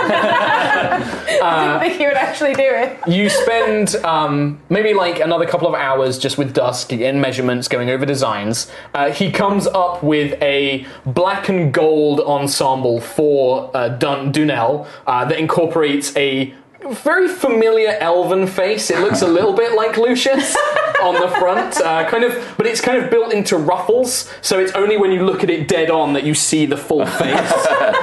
[0.08, 2.98] I didn't think you would actually do it.
[3.06, 7.90] You spend um, maybe like another couple of hours just with Dusk in measurements, going
[7.90, 8.70] over designs.
[8.94, 15.24] Uh, he comes up with a black and gold ensemble for uh, Dun- Dunel uh,
[15.24, 16.54] that incorporates a
[16.90, 18.90] very familiar elven face.
[18.90, 20.56] It looks a little bit like Lucius
[21.02, 24.70] on the front, uh, kind of, but it's kind of built into ruffles, so it's
[24.72, 27.52] only when you look at it dead on that you see the full face,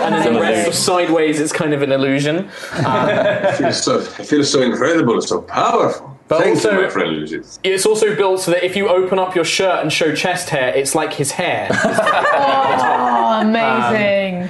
[0.02, 2.50] and then the rest of sideways, it's kind of an illusion.
[2.74, 6.10] I feel so, I feel so incredible, so powerful.
[6.28, 7.60] But Thank also- you, my friend Lucius.
[7.64, 10.74] It's also built so that if you open up your shirt and show chest hair,
[10.76, 11.70] it's like his hair.
[11.72, 14.50] Oh, amazing.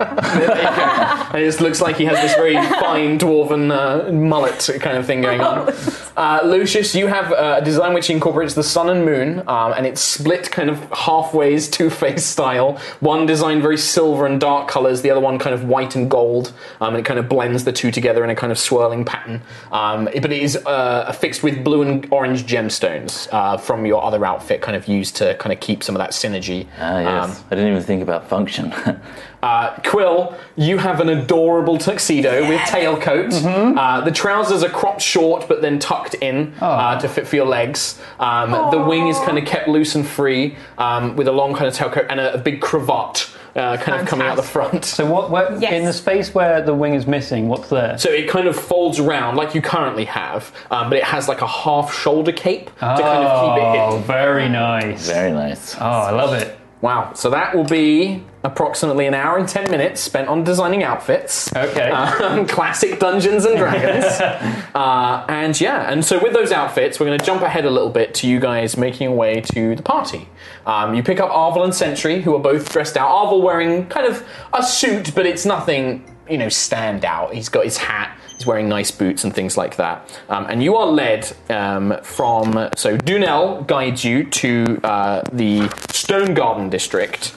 [0.00, 5.06] and it just looks like he has this very fine dwarven uh, mullet kind of
[5.06, 5.72] thing going on.
[6.16, 9.84] Uh, Lucius, you have uh, a design which incorporates the sun and moon, um, and
[9.84, 12.78] it's split kind of halfways Two Face style.
[13.00, 16.52] One design very silver and dark colors, the other one kind of white and gold,
[16.80, 19.42] um, and it kind of blends the two together in a kind of swirling pattern.
[19.72, 24.24] Um, but it is uh, affixed with blue and orange gemstones uh, from your other
[24.24, 26.68] outfit, kind of used to kind of keep some of that synergy.
[26.78, 27.38] Ah, yes.
[27.40, 28.72] Um, I didn't even think about function.
[29.44, 33.28] Uh, Quill, you have an adorable tuxedo with tailcoat.
[33.30, 33.76] Mm-hmm.
[33.78, 36.66] Uh, the trousers are cropped short but then tucked in Oh.
[36.66, 38.00] uh, to fit for your legs.
[38.18, 41.66] Um, the wing is kind of kept loose and free um, with a long kind
[41.66, 43.30] of tailcoat and a, a big cravat.
[43.54, 44.84] Uh, kind of coming out the front.
[44.84, 45.30] So what?
[45.30, 47.96] Where, In the space where the wing is missing, what's there?
[47.98, 51.40] So it kind of folds around like you currently have, um, but it has like
[51.40, 54.02] a half shoulder cape to kind of keep it Oh, hidden.
[54.08, 55.06] very nice.
[55.06, 55.76] Very nice.
[55.76, 56.58] Oh, I love it.
[56.80, 57.12] Wow.
[57.14, 61.54] So that will be approximately an hour and 10 minutes spent on designing outfits.
[61.56, 61.90] Okay.
[61.90, 64.04] Um, classic Dungeons and Dragons.
[64.74, 67.88] uh, and yeah, and so with those outfits, we're going to jump ahead a little
[67.88, 70.28] bit to you guys making your way to the party.
[70.66, 73.08] Um, you pick up Arvel and Sentry, who are both dressed out.
[73.08, 77.32] Arvel wearing kind of a suit, but it's nothing, you know, stand out.
[77.32, 78.18] He's got his hat.
[78.36, 80.20] He's wearing nice boots and things like that.
[80.28, 82.68] Um, and you are led um, from.
[82.76, 87.34] So Dunel guides you to uh, the Stone Garden district,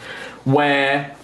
[0.48, 1.16] where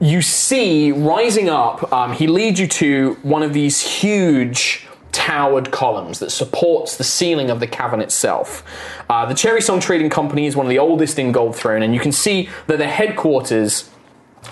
[0.00, 1.90] you see rising up.
[1.92, 7.48] Um, he leads you to one of these huge towered columns that supports the ceiling
[7.48, 8.62] of the cavern itself.
[9.08, 11.94] Uh, the Cherry Song Trading Company is one of the oldest in Gold Throne, and
[11.94, 13.88] you can see that their headquarters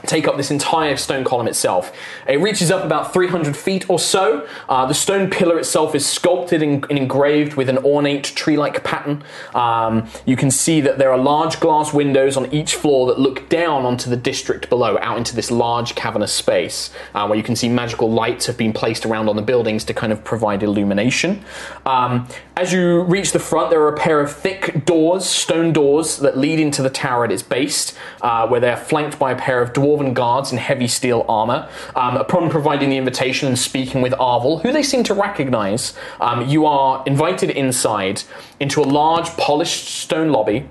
[0.06, 1.92] take up this entire stone column itself.
[2.28, 4.46] It reaches up about 300 feet or so.
[4.68, 9.22] Uh, the stone pillar itself is sculpted and, and engraved with an ornate tree-like pattern.
[9.54, 13.48] Um, you can see that there are large glass windows on each floor that look
[13.48, 17.56] down onto the district below, out into this large cavernous space, uh, where you can
[17.56, 21.44] see magical lights have been placed around on the buildings to kind of provide illumination.
[21.86, 26.18] Um, as you reach the front, there are a pair of thick doors, stone doors,
[26.18, 29.36] that lead into the tower at its base, uh, where they are flanked by a
[29.36, 31.68] pair of dwarven guards in heavy steel armor.
[31.96, 36.46] Um, upon providing the invitation and speaking with Arvel, who they seem to recognize, um,
[36.48, 38.22] you are invited inside
[38.60, 40.68] into a large polished stone lobby.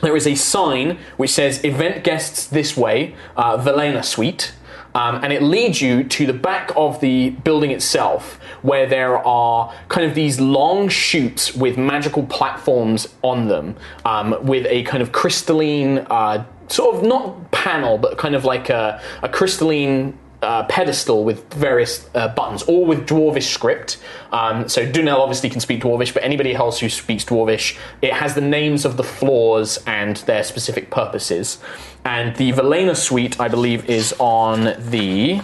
[0.00, 4.52] There is a sign which says "Event guests this way, uh, Velena Suite."
[4.98, 9.72] Um, and it leads you to the back of the building itself, where there are
[9.88, 15.12] kind of these long chutes with magical platforms on them, um, with a kind of
[15.12, 21.24] crystalline, uh, sort of not panel, but kind of like a, a crystalline uh, pedestal
[21.24, 23.98] with various uh, buttons, all with Dwarvish script.
[24.32, 28.34] Um, so Dunel obviously can speak Dwarvish, but anybody else who speaks Dwarvish, it has
[28.34, 31.58] the names of the floors and their specific purposes.
[32.04, 35.40] And the Velena suite, I believe, is on the.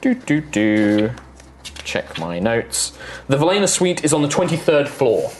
[0.00, 1.10] Do do do.
[1.84, 2.96] Check my notes.
[3.28, 5.30] The Velena suite is on the 23rd floor.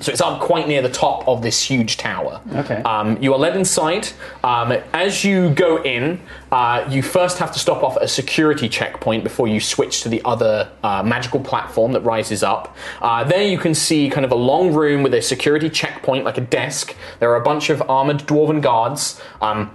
[0.00, 2.40] So it's up quite near the top of this huge tower.
[2.54, 2.82] Okay.
[2.82, 4.08] Um, you are led inside.
[4.44, 6.20] Um, as you go in,
[6.52, 10.08] uh, you first have to stop off at a security checkpoint before you switch to
[10.08, 12.76] the other uh, magical platform that rises up.
[13.00, 16.38] Uh, there you can see kind of a long room with a security checkpoint, like
[16.38, 16.94] a desk.
[17.18, 19.20] There are a bunch of armored dwarven guards.
[19.40, 19.70] Um,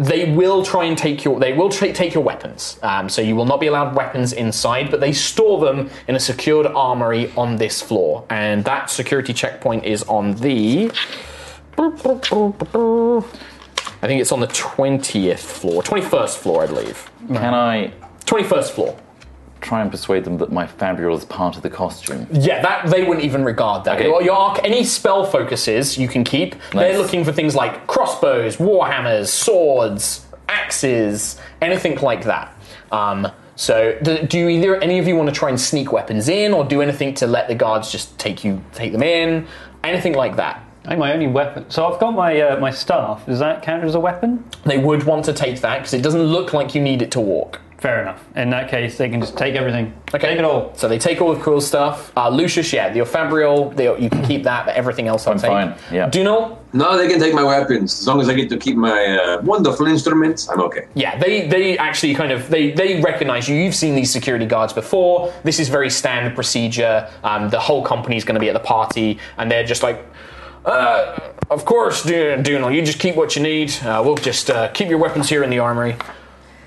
[0.00, 2.78] they will try and take your they will tra- take your weapons.
[2.82, 6.20] Um, so you will not be allowed weapons inside, but they store them in a
[6.20, 10.90] secured armory on this floor, and that security checkpoint is on the.
[14.02, 17.10] I think it's on the twentieth floor, twenty-first floor, I believe.
[17.28, 17.92] Can I
[18.24, 18.96] Twenty-first floor.
[19.60, 22.26] Try and persuade them that my fabrial is part of the costume?
[22.32, 23.96] Yeah, that they wouldn't even regard that.
[23.96, 24.06] Okay.
[24.06, 26.54] Your, your arc, any spell focuses you can keep.
[26.72, 32.54] They're looking for things like crossbows, warhammers, swords, axes, anything like that.
[32.92, 36.28] Um, so, do, do you either any of you want to try and sneak weapons
[36.28, 39.46] in, or do anything to let the guards just take you take them in?
[39.84, 40.64] Anything like that?
[40.84, 41.68] I think my only weapon.
[41.68, 43.26] So I've got my uh, my staff.
[43.26, 44.44] Does that count as a weapon?
[44.64, 47.20] They would want to take that because it doesn't look like you need it to
[47.20, 47.60] walk.
[47.80, 48.22] Fair enough.
[48.36, 49.94] In that case, they can just take everything.
[50.14, 50.28] Okay.
[50.28, 50.74] Take it all.
[50.76, 52.12] So they take all the cool stuff.
[52.14, 55.38] Uh, Lucius, yeah, your fabrial, they, you can keep that, but everything else I'll I'm
[55.38, 55.48] take.
[55.50, 56.10] fine, yeah.
[56.10, 59.06] Dunal, No, they can take my weapons as long as I get to keep my
[59.16, 60.46] uh, wonderful instruments.
[60.50, 60.88] I'm okay.
[60.94, 63.56] Yeah, they, they actually kind of they, they recognize you.
[63.56, 65.32] You've seen these security guards before.
[65.42, 67.08] This is very standard procedure.
[67.24, 70.04] Um, the whole company's going to be at the party, and they're just like,
[70.66, 71.18] uh,
[71.50, 73.72] "Of course, Du- Dunal, you just keep what you need.
[73.82, 75.96] Uh, we'll just uh, keep your weapons here in the armory,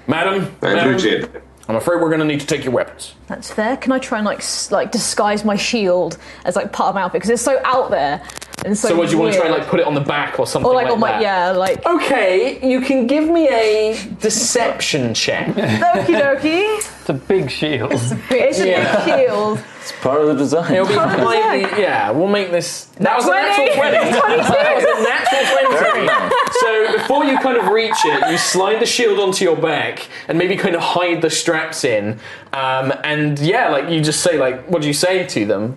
[0.07, 0.55] madam.
[0.61, 1.43] I madam, appreciate it.
[1.69, 3.15] I'm afraid we're going to need to take your weapons.
[3.27, 3.77] That's fair.
[3.77, 7.01] Can I try and like s- like disguise my shield as like part of my
[7.03, 8.21] outfit because it's so out there
[8.65, 8.89] and so.
[8.89, 10.47] So, what do you want to try and like put it on the back or
[10.47, 11.21] something Or like, like on my that?
[11.21, 15.47] yeah, like Okay, you can give me a deception check.
[15.47, 16.77] okie dokie.
[16.77, 17.91] It's a big shield.
[17.93, 19.05] It's a Yeah.
[19.05, 19.59] big shield.
[19.81, 20.71] It's part of the design.
[20.73, 22.09] It'll be highly, yeah.
[22.11, 22.85] We'll make this.
[23.01, 23.41] That was a 20.
[23.41, 23.97] natural twenty.
[24.13, 26.05] that was a natural twenty.
[26.05, 26.59] nice.
[26.61, 30.37] So before you kind of reach it, you slide the shield onto your back and
[30.37, 32.17] maybe kind of hide the straps in.
[32.53, 35.75] Um, and yeah, like you just say, like, what do you say to them?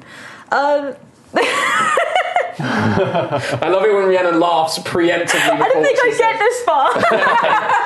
[0.52, 0.94] Um,
[2.58, 5.60] I love it when Rhiannon laughs preemptively.
[5.60, 6.92] I didn't think I'd get this far.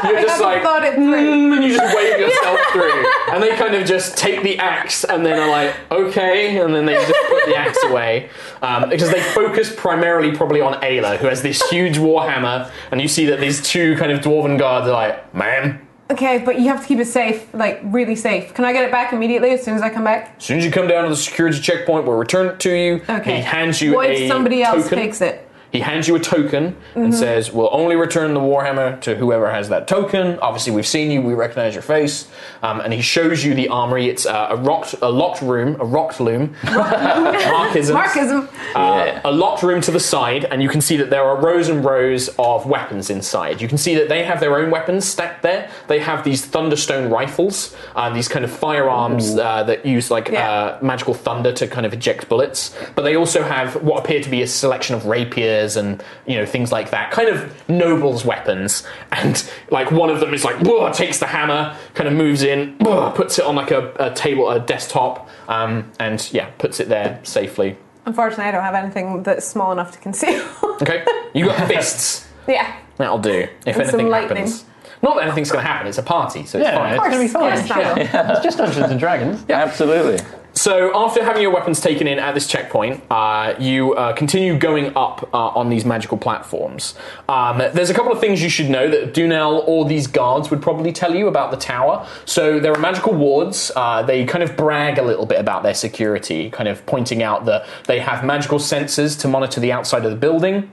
[0.10, 3.04] You're just like, thought it mm, and you just wave yourself through.
[3.32, 6.86] And they kind of just take the axe and then are like, okay, and then
[6.86, 8.30] they just put the axe away.
[8.62, 13.08] Um, because they focus primarily probably on Ayla, who has this huge warhammer, and you
[13.08, 16.80] see that these two kind of dwarven guards are like, ma'am, Okay, but you have
[16.80, 18.52] to keep it safe, like really safe.
[18.52, 20.34] Can I get it back immediately as soon as I come back?
[20.36, 23.02] as soon as you come down to the security checkpoint, we'll return it to you.
[23.08, 23.36] Okay.
[23.36, 24.98] He hands you what a if somebody else token.
[24.98, 25.48] takes it?
[25.72, 29.68] He hands you a token and says, "We'll only return the warhammer to whoever has
[29.68, 32.28] that token." Obviously, we've seen you; we recognize your face.
[32.62, 34.08] Um, and he shows you the armory.
[34.08, 36.54] It's uh, a rocked, a locked room, a rocked loom.
[36.62, 37.92] Markisms.
[37.92, 38.48] Marxism.
[38.74, 41.68] Uh, a locked room to the side, and you can see that there are rows
[41.68, 43.60] and rows of weapons inside.
[43.60, 45.70] You can see that they have their own weapons stacked there.
[45.88, 50.50] They have these thunderstone rifles, uh, these kind of firearms uh, that use like Yeah.
[50.50, 52.74] uh, magical thunder to kind of eject bullets.
[52.94, 56.46] But they also have what appear to be a selection of rapiers and you know
[56.46, 58.86] things like that, kind of nobles' weapons.
[59.12, 62.76] And like one of them is like, "Whoa," takes the hammer, kind of moves in,
[62.78, 66.88] "Whoa," puts it on like a, a table, a desktop, um, and yeah, puts it
[66.88, 67.76] there safely.
[68.06, 70.42] Unfortunately, I don't have anything that's small enough to conceal.
[70.80, 71.04] Okay,
[71.34, 72.26] you got fists.
[72.48, 72.74] yeah.
[72.96, 73.46] That'll do.
[73.66, 74.36] If And some anything lightning.
[74.38, 74.64] happens.
[75.02, 75.88] Not that anything's going to happen.
[75.88, 76.94] It's a party, so it's Yeah, fine.
[76.94, 77.44] it's going to be fine.
[77.54, 78.30] Yes, Nigel.
[78.32, 79.44] It's just Dungeons and Dragons.
[79.50, 80.24] Absolutely.
[80.60, 84.94] So after having your weapons taken in at this checkpoint, uh, you uh, continue going
[84.94, 86.96] up uh, on these magical platforms.
[87.30, 90.60] Um, there's a couple of things you should know that Dunel or these guards would
[90.60, 92.06] probably tell you about the tower.
[92.26, 93.72] So there are magical wards.
[93.74, 97.46] Uh, they kind of brag a little bit about their security, kind of pointing out
[97.46, 100.70] that they have magical sensors to monitor the outside of the building.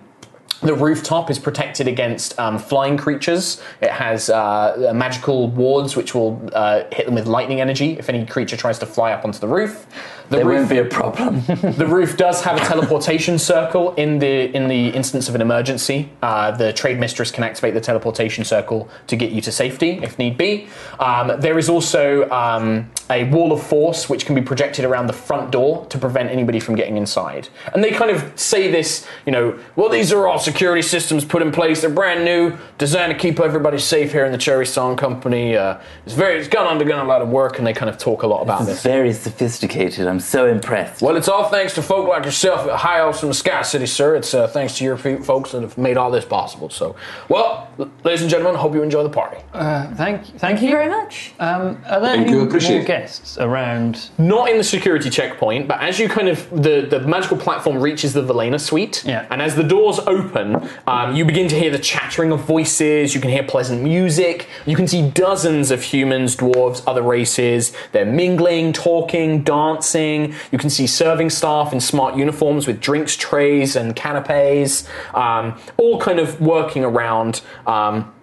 [0.62, 3.62] The rooftop is protected against um, flying creatures.
[3.80, 8.26] It has uh, magical wards which will uh, hit them with lightning energy if any
[8.26, 9.86] creature tries to fly up onto the roof.
[10.30, 11.42] The There roof, won't be a problem.
[11.46, 16.10] the roof does have a teleportation circle in the in the instance of an emergency.
[16.22, 20.20] Uh, the trade mistress can activate the teleportation circle to get you to safety if
[20.20, 20.68] need be.
[21.00, 25.14] Um, there is also um, a wall of force which can be projected around the
[25.14, 27.48] front door to prevent anybody from getting inside.
[27.74, 31.42] And they kind of say this, you know, well these are all security systems put
[31.42, 31.82] in place.
[31.82, 35.58] They're brand new, designed to keep everybody safe here in the Cherry Song Company.
[35.58, 38.24] Uh, it's very it's gone undergone a lot of work, and they kind of talk
[38.24, 38.84] a lot about It's this.
[38.84, 40.08] very sophisticated.
[40.08, 41.02] I'm so impressed.
[41.02, 43.86] Well, it's all thanks to folk like yourself at High Elves from the Sky City,
[43.86, 44.16] sir.
[44.16, 46.70] It's uh, thanks to your folks that have made all this possible.
[46.70, 46.96] So,
[47.28, 47.68] well,
[48.06, 49.38] ladies and gentlemen, hope you enjoy the party.
[49.54, 51.34] Uh, thank, thank, Thank you very much.
[51.40, 54.10] Um, are there Thank any you, more guests around?
[54.18, 58.14] Not in the security checkpoint, but as you kind of the, the magical platform reaches
[58.14, 59.26] the Velena suite, Yeah.
[59.30, 63.16] and as the doors open, um, you begin to hear the chattering of voices.
[63.16, 64.48] You can hear pleasant music.
[64.66, 67.74] You can see dozens of humans, dwarves, other races.
[67.92, 70.34] They're mingling, talking, dancing.
[70.52, 76.00] You can see serving staff in smart uniforms with drinks trays and canapes, um, all
[76.00, 77.42] kind of working around.
[77.66, 78.14] Um,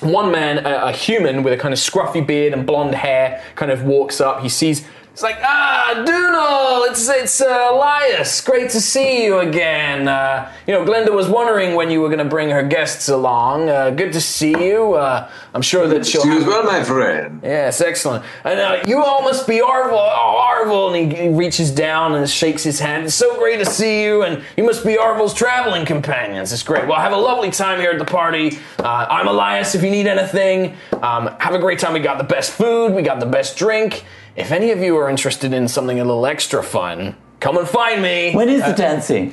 [0.00, 3.70] one man, a, a human with a kind of scruffy beard and blonde hair, kind
[3.70, 4.42] of walks up.
[4.42, 4.84] He sees.
[5.12, 8.40] It's like, ah, Dunal, it's it's uh, Elias.
[8.40, 10.08] Great to see you again.
[10.08, 13.68] Uh, you know, Glenda was wondering when you were going to bring her guests along.
[13.68, 14.94] Uh, good to see you.
[14.94, 16.22] Uh, I'm sure that she'll.
[16.22, 17.40] See you as well, my friend.
[17.42, 18.24] Yes, excellent.
[18.44, 19.92] And uh, you all must be Arvel.
[19.92, 20.96] Oh, Arvel.
[20.96, 23.04] And he, he reaches down and shakes his hand.
[23.04, 24.22] It's so great to see you.
[24.22, 26.54] And you must be Arvel's traveling companions.
[26.54, 26.88] It's great.
[26.88, 28.58] Well, have a lovely time here at the party.
[28.78, 30.74] Uh, I'm Elias if you need anything.
[31.02, 31.92] Um, have a great time.
[31.92, 34.06] We got the best food, we got the best drink.
[34.34, 38.00] If any of you are interested in something a little extra fun, come and find
[38.02, 38.32] me.
[38.32, 39.32] When is the dancing?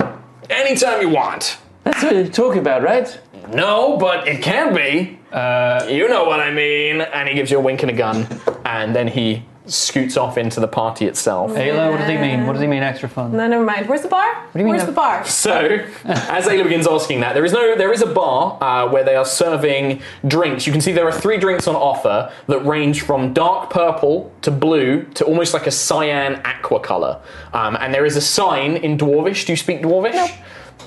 [0.50, 1.58] Anytime you want.
[1.84, 3.18] That's what you're talking about, right?
[3.48, 5.18] No, but it can be.
[5.32, 7.00] Uh, you know what I mean.
[7.00, 8.26] And he gives you a wink and a gun,
[8.64, 11.52] and then he scoots off into the party itself.
[11.52, 12.46] Ayla, what does he mean?
[12.46, 13.32] What does he mean extra fun?
[13.32, 13.88] No, never mind.
[13.88, 14.34] Where's the bar?
[14.34, 15.24] What do you mean Where's no- the bar?
[15.24, 19.04] So, as Ayla begins asking that, there is no, there is a bar uh, where
[19.04, 20.66] they are serving drinks.
[20.66, 24.50] You can see there are three drinks on offer that range from dark purple to
[24.50, 27.20] blue to almost like a cyan aqua color.
[27.52, 29.46] Um, and there is a sign in Dwarvish.
[29.46, 30.36] Do you speak Dwarvish?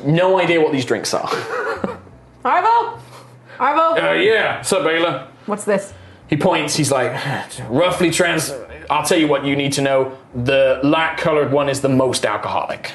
[0.05, 1.27] No idea what these drinks are.
[2.43, 2.99] Arvo?
[3.57, 3.91] Arvo?
[3.97, 4.57] Uh, yeah.
[4.57, 5.27] What's up, Ayla?
[5.45, 5.93] What's this?
[6.33, 7.13] He points, he's like,
[7.69, 8.51] roughly trans.
[8.89, 10.17] I'll tell you what you need to know.
[10.33, 12.91] The light colored one is the most alcoholic.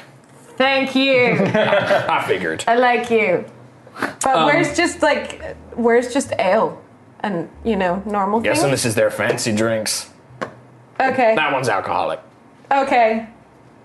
[0.57, 1.35] Thank you.
[1.55, 2.65] I figured.
[2.67, 3.45] I like you.
[3.97, 6.81] But Um, where's just like, where's just ale?
[7.21, 8.71] And, you know, normal Yes, things?
[8.71, 10.09] this is their fancy drinks.
[10.99, 11.33] Okay.
[11.35, 12.19] That one's alcoholic.
[12.69, 13.25] Okay.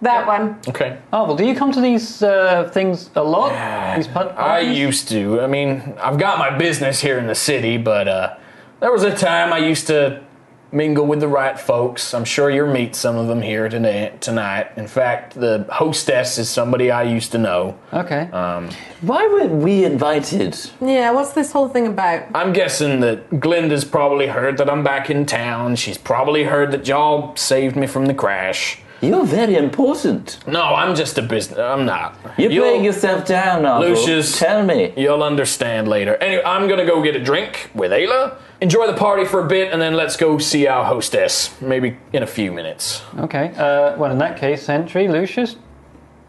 [0.03, 0.59] That one.
[0.67, 0.99] Okay.
[1.13, 3.51] Oh, well, do you come to these uh, things a lot?
[3.97, 5.41] These pub- I used to.
[5.43, 8.37] I mean, I've got my business here in the city, but uh,
[8.85, 10.23] there was a time I used to
[10.71, 12.13] mingle with the right folks.
[12.13, 14.73] I'm sure you'll meet some of them here today, tonight.
[14.77, 17.79] In fact, the hostess is somebody I used to know.
[17.95, 18.29] Okay.
[18.31, 18.69] Um,
[19.01, 20.55] Why weren't we invited?
[20.83, 22.25] Yeah, what's this whole thing about?
[22.35, 25.77] I'm guessing that Glinda's probably heard that I'm back in town.
[25.77, 28.81] She's probably heard that y'all saved me from the crash.
[29.01, 30.47] You're very important.
[30.47, 31.59] No, I'm just a business.
[31.59, 32.19] I'm not.
[32.37, 33.81] You're You'll- playing yourself down now.
[33.81, 34.93] Lucius, Tell me.
[34.95, 36.17] You'll understand later.
[36.17, 38.37] Anyway, I'm gonna go get a drink with Ayla.
[38.65, 41.55] Enjoy the party for a bit, and then let's go see our hostess.
[41.61, 43.03] Maybe in a few minutes.
[43.19, 43.53] Okay.
[43.55, 45.57] Uh, well, in that case, Sentry, Lucius.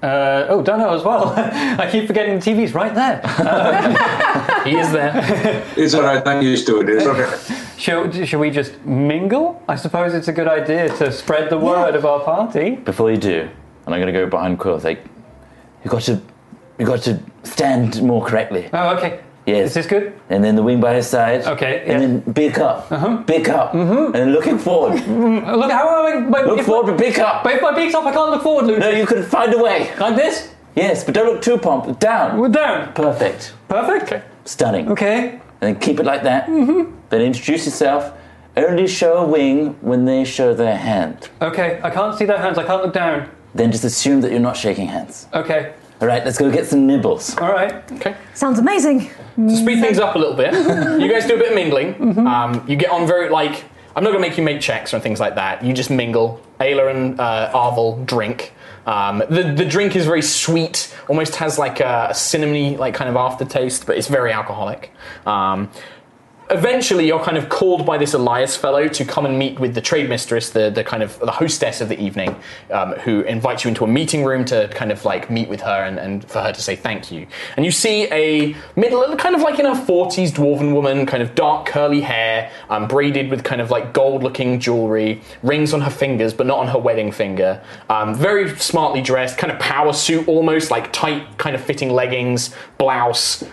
[0.03, 1.33] Uh, oh, Dono as well.
[1.37, 3.21] I keep forgetting the TV's right there.
[4.65, 5.63] He is there.
[5.77, 6.27] It's all right.
[6.27, 6.89] I'm used to it.
[6.89, 7.63] It's okay.
[7.77, 9.63] Shall, shall we just mingle?
[9.69, 12.75] I suppose it's a good idea to spread the word of our party.
[12.75, 13.47] Before you do,
[13.85, 14.79] and I'm going to go behind Quill.
[14.79, 15.05] Like,
[15.85, 16.21] you've got to,
[16.79, 18.69] you've got to stand more correctly.
[18.73, 19.21] Oh, okay.
[19.45, 19.67] Yes.
[19.69, 20.19] Is this good?
[20.29, 21.43] And then the wing by his side.
[21.45, 22.91] Okay, And then big up.
[22.91, 23.17] Uh-huh.
[23.27, 23.73] Big up.
[23.73, 24.15] Mm-hmm.
[24.15, 24.99] And looking forward.
[25.45, 26.29] Uh, Look, how am I?
[26.29, 27.43] My, Look forward, but big up.
[27.43, 28.83] but if my beak's up, I can't look forward, Lucius.
[28.83, 29.91] No, you can find a way.
[29.99, 30.49] Like this?
[30.75, 31.99] Yes, but don't look too pumped.
[31.99, 32.39] Down.
[32.39, 32.91] We're down.
[32.93, 33.53] Perfect.
[33.67, 34.25] Perfect.
[34.47, 34.89] Stunning.
[34.91, 35.29] Okay.
[35.29, 36.47] And then keep it like that.
[36.47, 36.91] Mm-hmm.
[37.09, 38.11] Then introduce yourself.
[38.57, 41.29] Only show a wing when they show their hand.
[41.41, 41.79] Okay.
[41.83, 42.57] I can't see their hands.
[42.57, 43.29] I can't look down.
[43.53, 45.27] Then just assume that you're not shaking hands.
[45.33, 45.73] Okay.
[46.01, 47.37] All right, let's go get some nibbles.
[47.37, 47.89] All right.
[47.93, 48.15] Okay.
[48.33, 49.09] Sounds amazing.
[49.37, 50.53] To speed things up a little bit,
[51.01, 52.17] you guys do a bit of mingling.
[52.27, 53.63] Um, you get on very like.
[53.95, 55.63] I'm not gonna make you make checks or things like that.
[55.63, 56.41] You just mingle.
[56.59, 58.51] Ayla and uh, Arvel drink.
[58.85, 63.15] Um, the the drink is very sweet, almost has like a, cinnamony like kind of
[63.15, 64.91] aftertaste, but it's very alcoholic.
[65.25, 65.71] Um,
[66.49, 69.81] eventually you're kind of called by this Elias fellow to come and meet with the
[69.81, 72.35] trade mistress, the, the kind of the hostess of the evening,
[72.71, 75.83] um, who invites you into a meeting room to kind of like meet with her
[75.83, 77.25] and, and for her to say thank you.
[77.57, 81.33] And you see a middle, kind of like in her 40s dwarven woman, kind of
[81.35, 85.91] dark curly hair, um, braided with kind of like gold looking jewelry, rings on her
[85.91, 87.63] fingers, but not on her wedding finger.
[87.89, 92.53] Um, very smartly dressed, kind of power suit almost, like tight kind of fitting leggings,
[92.77, 93.43] blouse,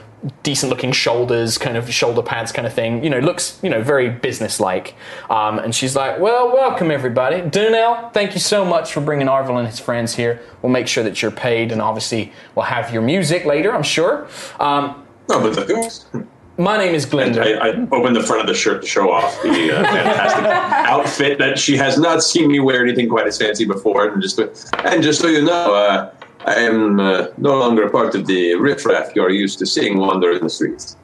[0.43, 3.03] decent looking shoulders, kind of shoulder pads kind of thing.
[3.03, 4.95] You know, looks, you know, very business-like.
[5.31, 7.43] Um, and she's like, well, welcome everybody.
[7.43, 10.41] Dunel, thank you so much for bringing Arvel and his friends here.
[10.61, 14.29] We'll make sure that you're paid and obviously we'll have your music later, I'm sure.
[14.61, 16.27] Um, No, but the,
[16.59, 17.43] my name is and Glinda.
[17.43, 21.39] I, I opened the front of the shirt to show off the uh, fantastic outfit
[21.39, 24.09] that she has not seen me wear anything quite as fancy before.
[24.09, 26.12] And just and just so you know, uh,
[26.45, 30.43] I am uh, no longer part of the riffraff you're used to seeing wander in
[30.43, 30.97] the streets.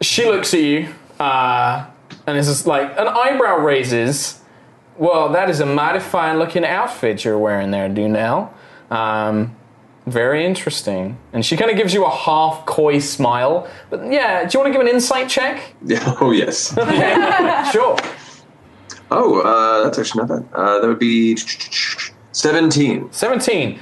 [0.00, 1.86] She looks at you uh,
[2.26, 4.40] and is just like, an eyebrow raises.
[4.96, 8.52] Well, that is a mighty fine looking outfit you're wearing there, Dunel.
[8.90, 9.56] Um,
[10.06, 11.18] very interesting.
[11.32, 13.68] And she kind of gives you a half coy smile.
[13.90, 15.74] But yeah, do you want to give an insight check?
[15.84, 16.74] Yeah, oh yes.
[17.72, 17.96] sure.
[19.12, 20.48] Oh, uh, that's actually not bad.
[20.54, 21.36] Uh, that would be
[22.32, 23.12] seventeen.
[23.12, 23.78] 17.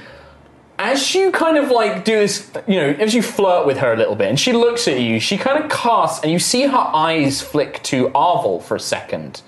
[0.79, 3.97] As you kind of like do this, you know, as you flirt with her a
[3.97, 6.77] little bit, and she looks at you, she kind of casts, and you see her
[6.77, 9.41] eyes flick to Arvel for a second.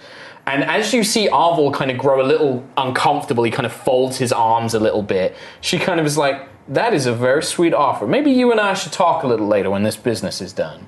[0.46, 4.18] And as you see Arvel kind of grow a little uncomfortable, he kind of folds
[4.18, 5.34] his arms a little bit.
[5.62, 8.06] She kind of is like, "That is a very sweet offer.
[8.06, 10.86] Maybe you and I should talk a little later when this business is done."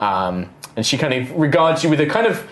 [0.00, 2.48] Um, and she kind of regards you with a kind of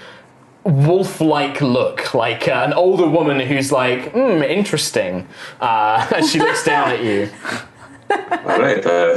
[0.64, 5.26] wolf-like look, like uh, an older woman who's like, "Hmm, interesting,"
[5.60, 7.30] uh, as she looks down at you.
[8.10, 8.84] All right.
[8.84, 9.14] Uh,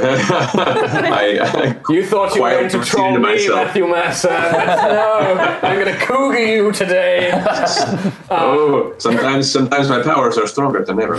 [1.10, 3.48] I, I, You thought you were going to troll me.
[3.48, 4.28] Matthew Mercer.
[4.28, 7.32] no, I'm going to cougar you today.
[8.30, 11.18] oh, sometimes sometimes my powers are stronger than ever.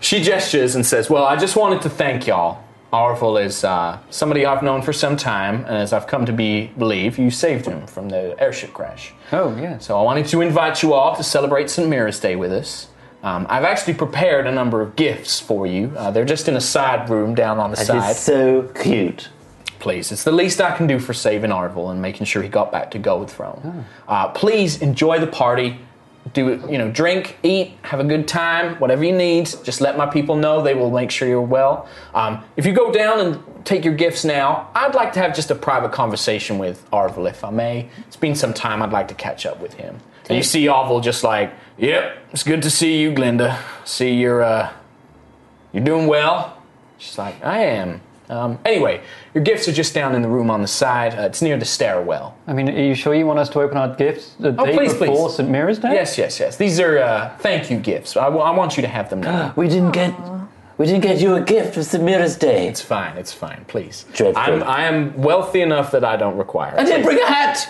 [0.00, 2.62] She gestures and says, Well, I just wanted to thank y'all.
[2.92, 6.66] Arvel is uh, somebody I've known for some time, and as I've come to be
[6.76, 9.12] believe, you saved him from the airship crash.
[9.32, 9.78] Oh, yeah.
[9.78, 11.88] So I wanted to invite you all to celebrate St.
[11.88, 12.88] Mira's Day with us.
[13.22, 15.92] Um, I've actually prepared a number of gifts for you.
[15.96, 18.10] Uh, they're just in a side room down on the That side.
[18.10, 19.28] is so cute.
[19.78, 22.70] Please, it's the least I can do for saving Arvel and making sure he got
[22.70, 23.84] back to Gold Throne.
[24.06, 25.78] Uh, please enjoy the party.
[26.34, 29.46] Do it, you know, drink, eat, have a good time, whatever you need.
[29.64, 30.62] Just let my people know.
[30.62, 31.88] They will make sure you're well.
[32.14, 35.50] Um, if you go down and take your gifts now, I'd like to have just
[35.50, 37.88] a private conversation with Arvel, if I may.
[38.06, 38.82] It's been some time.
[38.82, 39.98] I'd like to catch up with him.
[40.28, 43.58] And you see Arvel just like, "Yep, it's good to see you, Glinda.
[43.84, 44.72] See you're uh,
[45.72, 46.56] you're doing well."
[47.02, 48.00] She's like, I am.
[48.32, 49.02] Um, anyway,
[49.34, 51.14] your gifts are just down in the room on the side.
[51.18, 52.34] Uh, it's near the stairwell.
[52.46, 54.74] I mean, are you sure you want us to open our gifts the Oh, day
[54.74, 55.36] please, before please.
[55.36, 55.48] St.
[55.50, 55.92] Mira's Day?
[55.92, 56.56] Yes, yes, yes.
[56.56, 58.16] These are uh, thank you gifts.
[58.16, 59.52] I, I want you to have them now.
[59.56, 60.14] We didn't get
[60.78, 62.66] we didn't get you a gift for Samira's day.
[62.66, 63.18] It's fine.
[63.18, 63.64] It's fine.
[63.68, 64.06] Please.
[64.14, 64.42] Dreadful.
[64.42, 66.72] I'm, I am wealthy enough that I don't require.
[66.74, 66.80] it.
[66.80, 67.68] I didn't bring a hat.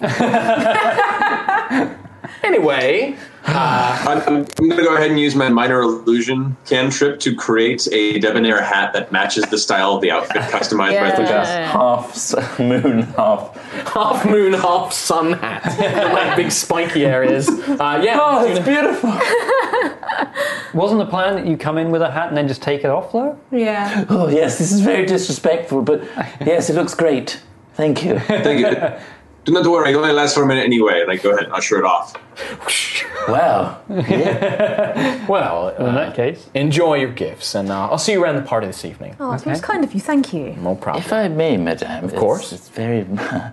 [2.42, 3.16] Anyway,
[3.46, 7.88] I'm, I'm, I'm going to go ahead and use my minor illusion cantrip to create
[7.90, 11.48] a debonair hat that matches the style of the outfit customized by Lucius.
[11.48, 13.56] Half s- moon, half.
[13.92, 17.48] half moon, half sun hat, like big spiky areas.
[17.48, 18.18] Uh, yeah.
[18.20, 19.10] Oh, it's beautiful.
[20.78, 22.90] Wasn't the plan that you come in with a hat and then just take it
[22.90, 23.38] off, though?
[23.50, 24.04] Yeah.
[24.08, 26.02] Oh yes, this is very disrespectful, but
[26.40, 27.40] yes, it looks great.
[27.74, 28.18] Thank you.
[28.20, 28.98] Thank you.
[29.44, 31.04] Do not worry, it only lasts for a minute anyway.
[31.06, 32.16] Like, go ahead, and usher it off.
[33.28, 33.80] Wow.
[33.88, 36.48] well, In uh, that case.
[36.54, 39.14] enjoy your gifts, and uh, I'll see you around the party this evening.
[39.20, 40.00] Oh, it's most kind of you.
[40.00, 40.56] Thank you.
[40.56, 41.04] No problem.
[41.04, 42.04] If I may, madame.
[42.04, 42.52] Of course.
[42.52, 43.06] It's, very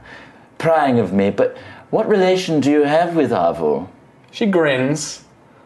[0.57, 1.57] prying of me, but
[1.89, 3.89] what relation do you have with Arvo?
[4.31, 5.25] She grins,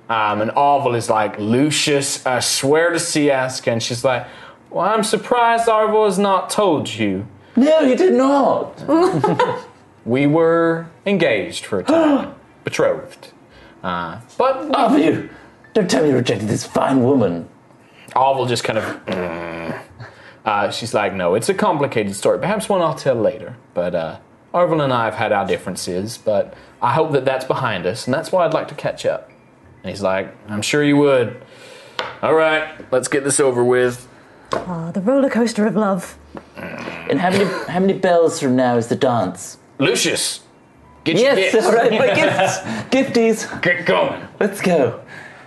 [0.09, 3.72] um, and Arvel is like, Lucius, I swear to Siaska.
[3.72, 4.26] And she's like,
[4.72, 7.28] Well, I'm surprised Arvel has not told you.
[7.55, 8.78] No, he did not.
[10.05, 13.31] We were engaged for a time, betrothed.
[13.83, 15.29] Uh, but Arvo, you
[15.73, 17.47] don't tell me you rejected this fine woman.
[18.15, 19.05] Arvel just kind of.
[19.05, 19.81] "Mm."
[20.43, 22.39] Uh, she's like, No, it's a complicated story.
[22.39, 23.57] Perhaps one I'll tell later.
[23.73, 24.17] But uh,
[24.53, 28.13] Arvel and I have had our differences, but I hope that that's behind us, and
[28.13, 29.29] that's why I'd like to catch up.
[29.83, 31.41] And he's like, I'm sure you would.
[32.21, 34.07] All right, let's get this over with.
[34.53, 36.17] Ah, the roller coaster of love.
[36.57, 39.57] And how many how many bells from now is the dance?
[39.82, 40.41] Lucius,
[41.03, 41.65] get your Yes, gifts.
[41.65, 42.57] all right, my gifts,
[42.91, 43.61] gifties.
[43.61, 44.21] Get going.
[44.39, 45.01] Let's go.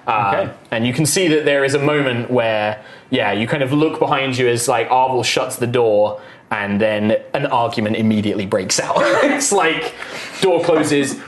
[0.07, 3.73] Uh, And you can see that there is a moment where, yeah, you kind of
[3.73, 6.21] look behind you as like Arvel shuts the door,
[6.55, 8.95] and then an argument immediately breaks out.
[9.25, 9.93] it's like
[10.41, 11.25] door closes, kind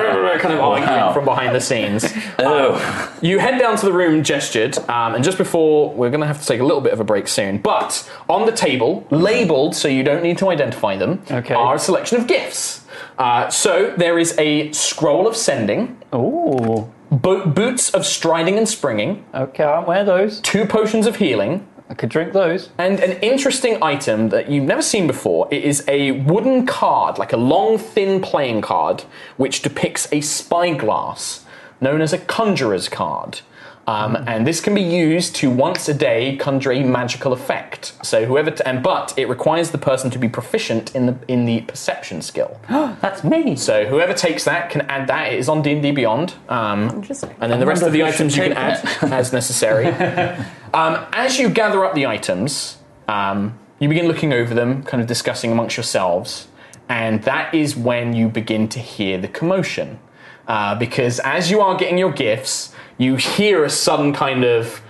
[0.00, 2.04] of like kind of arguing from behind the scenes.
[2.38, 6.26] Oh, You head down to the room gestured, um, and just before we're going to
[6.26, 7.58] have to take a little bit of a break soon.
[7.58, 11.54] But on the table, labeled so you don't need to identify them, Okay.
[11.54, 12.84] are a selection of gifts.
[13.18, 16.90] Uh, so there is a scroll of sending, Ooh.
[17.10, 20.40] bo- boots of striding and springing, Okay, I'll wear those.
[20.40, 22.70] two potions of healing, I could drink those.
[22.78, 25.48] and an interesting item that you've never seen before.
[25.50, 29.02] It is a wooden card, like a long, thin playing card,
[29.36, 31.44] which depicts a spyglass,
[31.80, 33.40] known as a conjurer's card.
[33.86, 37.92] Um, And this can be used to once a day conjure a magical effect.
[38.02, 41.44] So whoever, t- and but it requires the person to be proficient in the in
[41.44, 42.58] the perception skill.
[42.68, 43.56] That's me.
[43.56, 45.32] So whoever takes that can add that.
[45.32, 46.34] It is on D and D Beyond.
[46.48, 47.34] Um, Interesting.
[47.40, 49.86] and then the rest of the wonder if we items you can add as necessary.
[50.74, 52.78] um, as you gather up the items,
[53.08, 56.48] um, you begin looking over them, kind of discussing amongst yourselves,
[56.88, 59.98] and that is when you begin to hear the commotion.
[60.46, 64.80] Uh, because as you are getting your gifts, you hear a sudden kind of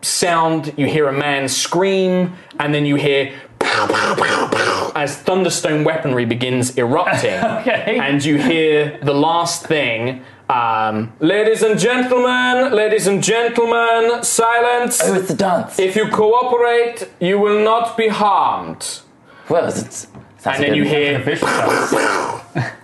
[0.00, 5.16] sound, you hear a man scream, and then you hear pow, pow, pow, pow, as
[5.16, 7.38] thunderstone weaponry begins erupting.
[7.62, 7.98] Okay.
[8.00, 15.00] And you hear the last thing Um, ladies and gentlemen, ladies and gentlemen, silence.
[15.02, 15.78] Oh, it's the dance.
[15.78, 19.00] If you cooperate, you will not be harmed.
[19.48, 20.08] Well, it's.
[20.44, 21.20] And then you hear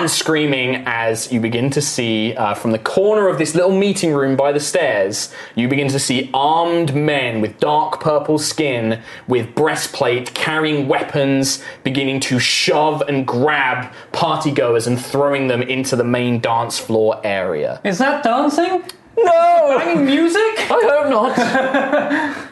[0.00, 4.12] and screaming as you begin to see uh, from the corner of this little meeting
[4.12, 9.54] room by the stairs, you begin to see armed men with dark purple skin, with
[9.54, 16.40] breastplate, carrying weapons, beginning to shove and grab partygoers and throwing them into the main
[16.40, 17.80] dance floor area.
[17.82, 18.84] Is that dancing?
[19.16, 19.32] No!
[19.78, 20.70] I Banging music?
[20.70, 21.38] I hope not.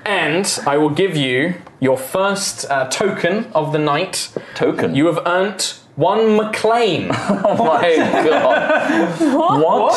[0.07, 4.31] and I will give you your first uh, token of the night.
[4.55, 4.95] Token?
[4.95, 7.11] You have earned one McClane.
[7.47, 9.21] Oh my god.
[9.21, 9.61] What?
[9.61, 9.93] what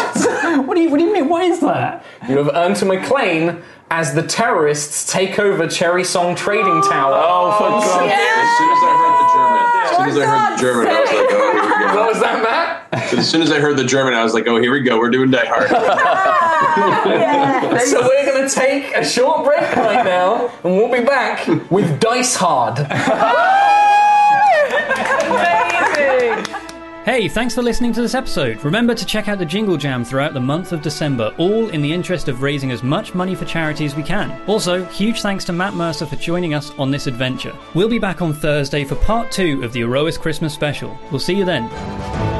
[0.67, 1.29] What do you What do you mean?
[1.29, 2.03] What is that?
[2.27, 6.89] You have earned a McClane as the terrorists take over Cherry Song Trading oh.
[6.89, 7.13] Tower.
[7.15, 10.25] Oh, for oh, God's As soon as I heard the German, as soon as I
[10.25, 11.95] heard the German, I was like, oh, here we go.
[11.95, 13.13] What was that, Matt?
[13.13, 14.97] As soon as I heard the German, I was like, oh, here we go.
[14.99, 15.69] We're doing Die Hard.
[17.87, 21.99] So we're going to take a short break right now, and we'll be back with
[21.99, 22.77] Dice Hard.
[27.07, 28.61] Hey, thanks for listening to this episode.
[28.65, 31.93] Remember to check out the Jingle Jam throughout the month of December, all in the
[31.93, 34.41] interest of raising as much money for charity as we can.
[34.45, 37.55] Also, huge thanks to Matt Mercer for joining us on this adventure.
[37.73, 40.99] We'll be back on Thursday for part two of the Aerois Christmas special.
[41.09, 42.36] We'll see you then.